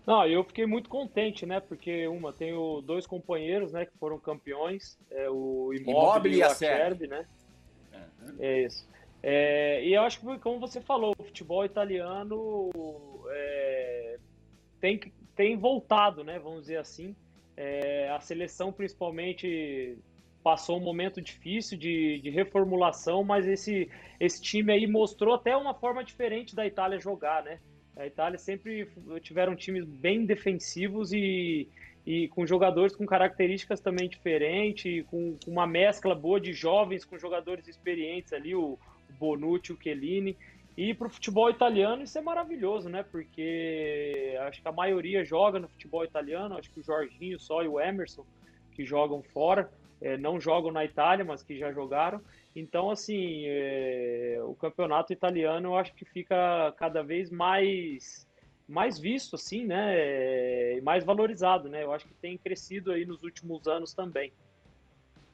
[0.07, 1.61] Não, eu fiquei muito contente, né?
[1.61, 7.07] Porque uma, tenho dois companheiros, né, que foram campeões, é o Immobile, e, a Acerbi,
[7.07, 7.27] né?
[7.93, 8.37] Uhum.
[8.39, 8.89] É isso.
[9.23, 12.71] É, e eu acho que, como você falou, o futebol italiano
[13.29, 14.19] é,
[14.81, 16.39] tem, tem voltado, né?
[16.39, 17.15] Vamos dizer assim.
[17.55, 19.99] É, a seleção, principalmente,
[20.49, 25.75] passou um momento difícil de, de, reformulação, mas esse, esse time aí mostrou até uma
[25.75, 27.61] forma diferente da Itália jogar, né?
[27.95, 28.89] A Itália sempre
[29.21, 31.69] tiveram times bem defensivos e,
[32.07, 37.19] e com jogadores com características também diferentes, com, com, uma mescla boa de jovens com
[37.19, 38.79] jogadores experientes ali, o,
[39.19, 40.35] Bonucci, o Chiellini.
[40.79, 43.03] E para o futebol italiano isso é maravilhoso, né?
[43.03, 47.69] Porque acho que a maioria joga no futebol italiano, acho que o Jorginho só e
[47.69, 48.25] o Emerson
[48.73, 49.69] que jogam fora,
[50.01, 52.21] é, não jogam na Itália, mas que já jogaram.
[52.55, 58.27] Então, assim, é, o campeonato italiano eu acho que fica cada vez mais
[58.69, 60.77] mais visto, assim, né?
[60.77, 61.83] E mais valorizado, né?
[61.83, 64.31] Eu acho que tem crescido aí nos últimos anos também.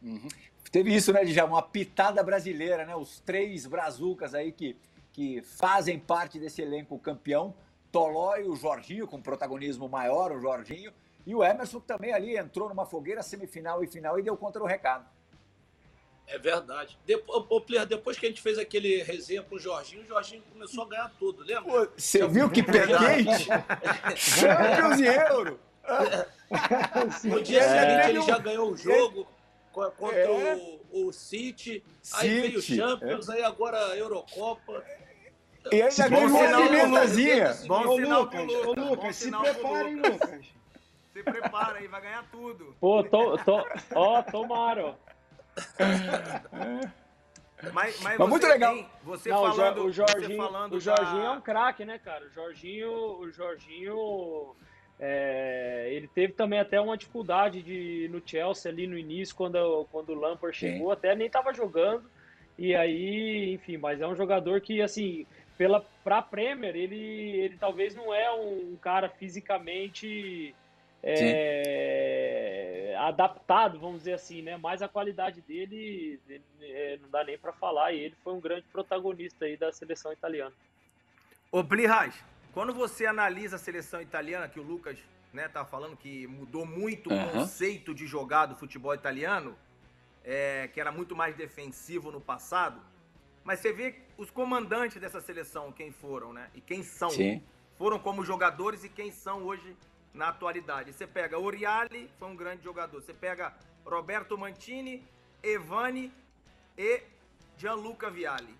[0.01, 0.29] Uhum.
[0.71, 2.95] Teve isso, né, já uma pitada brasileira, né?
[2.95, 4.77] Os três brazucas aí que,
[5.13, 7.55] que fazem parte desse elenco campeão.
[7.91, 10.93] Tolói, o Jorginho, com protagonismo maior, o Jorginho,
[11.27, 14.67] e o Emerson também ali entrou numa fogueira semifinal e final e deu contra o
[14.67, 15.07] recado.
[16.27, 16.99] É verdade.
[17.07, 17.45] Depois,
[17.87, 21.13] depois que a gente fez aquele resenha com o Jorginho, o Jorginho começou a ganhar
[21.19, 21.91] tudo, lembra?
[21.97, 23.47] Você viu que quente?
[24.17, 25.61] Champions e Euro!
[27.25, 27.81] No dia é.
[27.81, 29.27] seguinte ele já ganhou o jogo
[29.73, 30.57] contra é.
[30.93, 32.41] o, o City, aí City.
[32.41, 33.33] veio o Champions, é.
[33.35, 34.83] aí agora a Eurocopa.
[35.71, 37.55] E ainda ganhou uma pimentazinha.
[37.67, 38.67] Bom final Lucas, Lucas.
[38.67, 40.47] Ô, Lucas, se preparem, Lucas.
[41.15, 42.75] Se prepara aí, vai ganhar tudo.
[42.81, 44.97] Pô, tô, tô, ó, tomaram.
[47.73, 48.75] Mas, mas, mas muito legal.
[48.75, 51.25] Tem, você Não, falando, o Jorginho, falando o Jorginho da...
[51.25, 52.27] é um craque, né, cara?
[52.27, 52.91] O Jorginho,
[53.21, 54.57] o Jorginho,
[54.99, 60.11] é, ele teve também até uma dificuldade de no Chelsea ali no início quando quando
[60.11, 60.93] o Lampard chegou, Sim.
[60.93, 62.11] até nem estava jogando.
[62.59, 66.97] E aí, enfim, mas é um jogador que assim, pela pra Premier, ele
[67.37, 70.53] ele talvez não é um cara fisicamente
[71.07, 74.57] é, adaptado, vamos dizer assim, né?
[74.57, 76.19] Mas a qualidade dele,
[76.61, 77.93] é, não dá nem para falar.
[77.93, 80.55] E ele foi um grande protagonista aí da seleção italiana.
[81.53, 82.15] Ô, Blihas,
[82.53, 84.99] quando você analisa a seleção italiana, que o Lucas
[85.33, 87.27] né, tá falando que mudou muito uhum.
[87.27, 89.57] o conceito de jogar do futebol italiano,
[90.25, 92.81] é, que era muito mais defensivo no passado,
[93.43, 96.49] mas você vê os comandantes dessa seleção, quem foram, né?
[96.55, 97.11] E quem são.
[97.11, 97.43] Sim.
[97.77, 99.77] Foram como jogadores e quem são hoje
[100.15, 100.93] na atualidade.
[100.93, 103.03] Você pega Oriali, foi um grande jogador.
[103.03, 103.53] Você pega
[103.85, 105.07] Roberto Mantini,
[105.43, 106.13] Evani
[106.79, 107.03] e
[107.59, 108.55] Gianluca Vialli.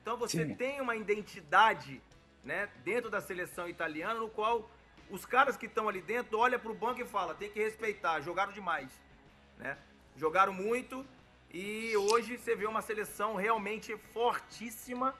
[0.00, 0.54] Então você Sim.
[0.54, 2.02] tem uma identidade
[2.42, 4.68] né, dentro da seleção italiana no qual
[5.10, 8.20] os caras que estão ali dentro olham para o banco e falam, tem que respeitar,
[8.20, 8.90] jogaram demais.
[9.58, 9.76] Né?
[10.16, 11.06] Jogaram muito
[11.52, 15.14] e hoje você vê uma seleção realmente fortíssima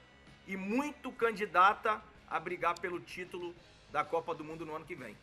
[0.47, 3.55] e muito candidata a brigar pelo título
[3.93, 5.17] da Copa do Mundo no ano que vem.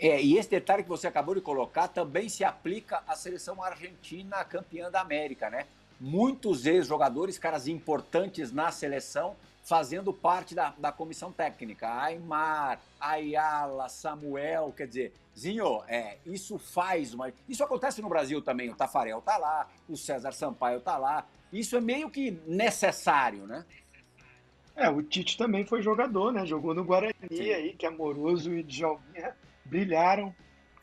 [0.00, 4.42] É, e esse detalhe que você acabou de colocar também se aplica à seleção argentina
[4.44, 5.66] campeã da América, né?
[6.00, 12.02] Muitos ex-jogadores, caras importantes na seleção, fazendo parte da, da comissão técnica.
[12.02, 17.30] Aymar, Ayala, Samuel, quer dizer, Zinho, é, isso faz uma.
[17.46, 18.70] Isso acontece no Brasil também.
[18.70, 21.26] O Tafarel tá lá, o César Sampaio tá lá.
[21.52, 23.66] Isso é meio que necessário, né?
[24.74, 26.46] É, o Tite também foi jogador, né?
[26.46, 27.52] Jogou no Guarani Sim.
[27.52, 29.34] aí, que é amoroso e de Djalminha
[29.70, 30.34] brilharam.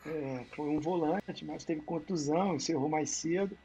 [0.06, 3.56] É, foi um volante, mas teve contusão, encerrou mais cedo.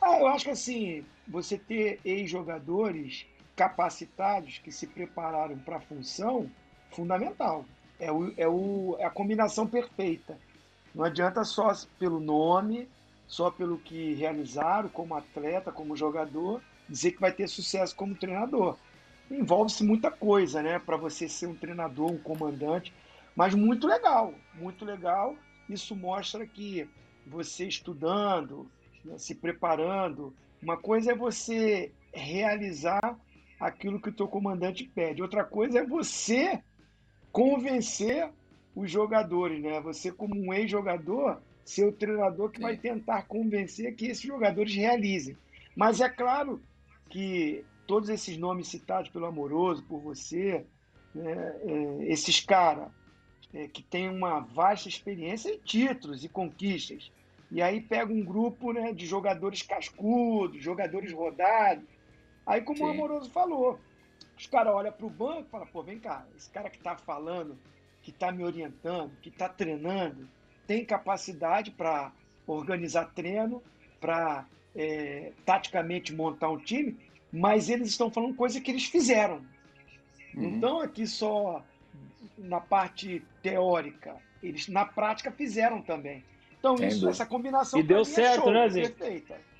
[0.00, 6.48] Ah, eu acho que assim, você ter ex-jogadores capacitados que se prepararam para a função,
[6.90, 7.64] fundamental.
[7.98, 10.38] É, o, é, o, é a combinação perfeita.
[10.94, 12.88] Não adianta só pelo nome,
[13.26, 18.76] só pelo que realizaram como atleta, como jogador, dizer que vai ter sucesso como treinador.
[19.30, 20.78] Envolve-se muita coisa, né?
[20.78, 22.92] Para você ser um treinador, um comandante.
[23.34, 25.36] Mas muito legal, muito legal.
[25.68, 26.88] Isso mostra que
[27.26, 28.70] você estudando,
[29.04, 33.18] né, se preparando, uma coisa é você realizar
[33.58, 36.62] aquilo que o teu comandante pede, outra coisa é você
[37.30, 38.30] convencer
[38.74, 39.80] os jogadores, né?
[39.80, 42.62] Você como um ex-jogador, ser o treinador que Sim.
[42.62, 45.36] vai tentar convencer que esses jogadores realizem.
[45.76, 46.60] Mas é claro
[47.08, 50.66] que todos esses nomes citados pelo Amoroso, por você,
[51.14, 52.90] né, é, esses caras
[53.54, 57.10] é, que tem uma vasta experiência em títulos e conquistas.
[57.50, 61.84] E aí pega um grupo né, de jogadores cascudos, jogadores rodados.
[62.46, 62.84] Aí, como Sim.
[62.84, 63.78] o Amoroso falou,
[64.38, 66.96] os caras olham para o banco e falam, pô, vem cá, esse cara que está
[66.96, 67.58] falando,
[68.02, 70.28] que está me orientando, que está treinando,
[70.66, 72.10] tem capacidade para
[72.46, 73.62] organizar treino,
[74.00, 76.96] para é, taticamente montar um time,
[77.32, 79.42] mas eles estão falando coisa que eles fizeram.
[80.34, 80.44] Uhum.
[80.44, 81.62] Então aqui só
[82.42, 86.24] na parte teórica, eles na prática fizeram também.
[86.58, 88.88] Então, isso, essa combinação e deu certo, é show, né, Zé?
[88.88, 89.52] perfeita.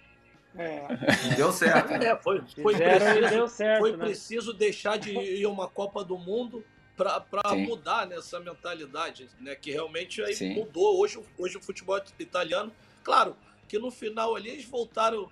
[0.55, 0.87] É.
[1.35, 1.93] Deu certo.
[1.95, 4.05] É, foi, foi, preciso, deu certo, foi né?
[4.05, 6.63] preciso deixar de ir a uma Copa do Mundo
[6.95, 9.55] para mudar nessa mentalidade, né?
[9.55, 11.01] Que realmente aí mudou.
[11.01, 12.71] Hoje, hoje o futebol italiano,
[13.03, 13.35] claro,
[13.67, 15.31] que no final ali eles voltaram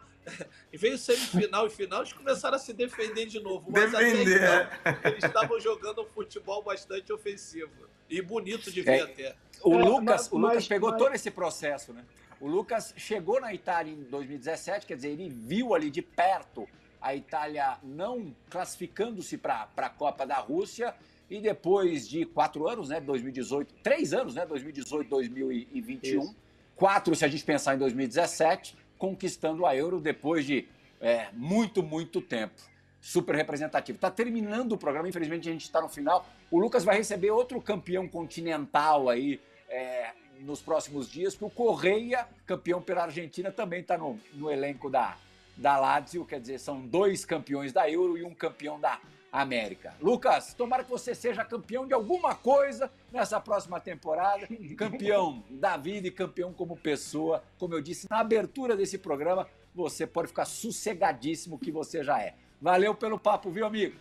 [0.73, 3.71] e veio semifinal e final, eles começaram a se defender de novo.
[3.71, 4.43] Mas Defender.
[4.45, 7.71] até então, eles estavam jogando um futebol bastante ofensivo.
[8.09, 9.03] E bonito de ver É.
[9.03, 9.37] até.
[9.63, 12.05] O É, Lucas, mas- o Lucas mas- pegou mas- todo esse processo, né?
[12.41, 16.67] O Lucas chegou na Itália em 2017, quer dizer, ele viu ali de perto
[17.01, 20.95] a Itália não classificando-se para a Copa da Rússia
[21.31, 23.01] e depois de quatro anos, né?
[23.01, 24.45] 2018, três anos, né?
[24.47, 26.37] 2018, 2021, Isso.
[26.77, 30.69] quatro se a gente pensar em 2017, conquistando a Euro depois de
[31.01, 32.61] é, muito, muito tempo.
[33.01, 33.97] Super representativo.
[33.97, 36.27] Está terminando o programa, infelizmente a gente está no final.
[36.51, 39.41] O Lucas vai receber outro campeão continental aí
[39.71, 44.91] é, nos próximos dias, que o Correia, campeão pela Argentina, também está no, no elenco
[44.91, 45.17] da,
[45.57, 49.01] da Lazio, quer dizer, são dois campeões da Euro e um campeão da
[49.33, 49.95] América.
[49.99, 56.09] Lucas, tomara que você seja campeão de alguma coisa nessa próxima temporada, campeão da vida
[56.09, 57.43] e campeão como pessoa.
[57.59, 62.35] Como eu disse na abertura desse programa, você pode ficar sossegadíssimo que você já é.
[62.61, 63.99] Valeu pelo papo, viu, amigo?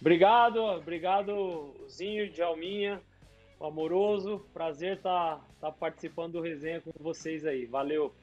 [0.00, 3.00] Obrigado, obrigado, Zinho, Djalminha,
[3.58, 4.44] o amoroso.
[4.52, 7.64] Prazer estar tá, participando do resenha com vocês aí.
[7.64, 8.14] Valeu.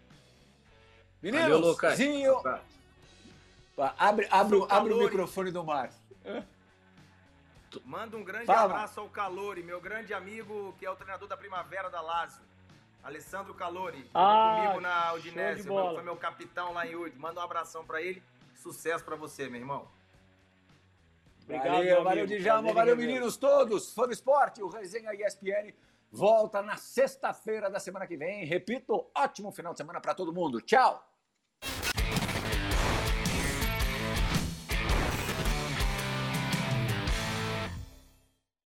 [1.22, 1.96] Meninos, Valeu.
[1.96, 2.36] Zinho,
[3.98, 6.02] abre, abre, abre o microfone do Márcio.
[7.86, 8.74] Manda um grande Fala.
[8.74, 12.42] abraço ao Calori, meu grande amigo, que é o treinador da Primavera da Lazio.
[13.04, 13.98] Alessandro Calori.
[13.98, 15.68] Jogou Ah, comigo na Udinese.
[15.68, 17.18] Foi meu capitão lá em Ud.
[17.18, 18.24] Manda um abração pra ele.
[18.56, 19.88] Sucesso pra você, meu irmão.
[21.44, 22.26] Obrigado, valeu, meu valeu.
[22.28, 23.94] Djalma, valeu, meninos todos.
[23.94, 25.74] Fã do esporte, o Resenha ESPN
[26.10, 28.46] volta na sexta-feira da semana que vem.
[28.46, 30.62] Repito, ótimo final de semana para todo mundo.
[30.62, 31.06] Tchau!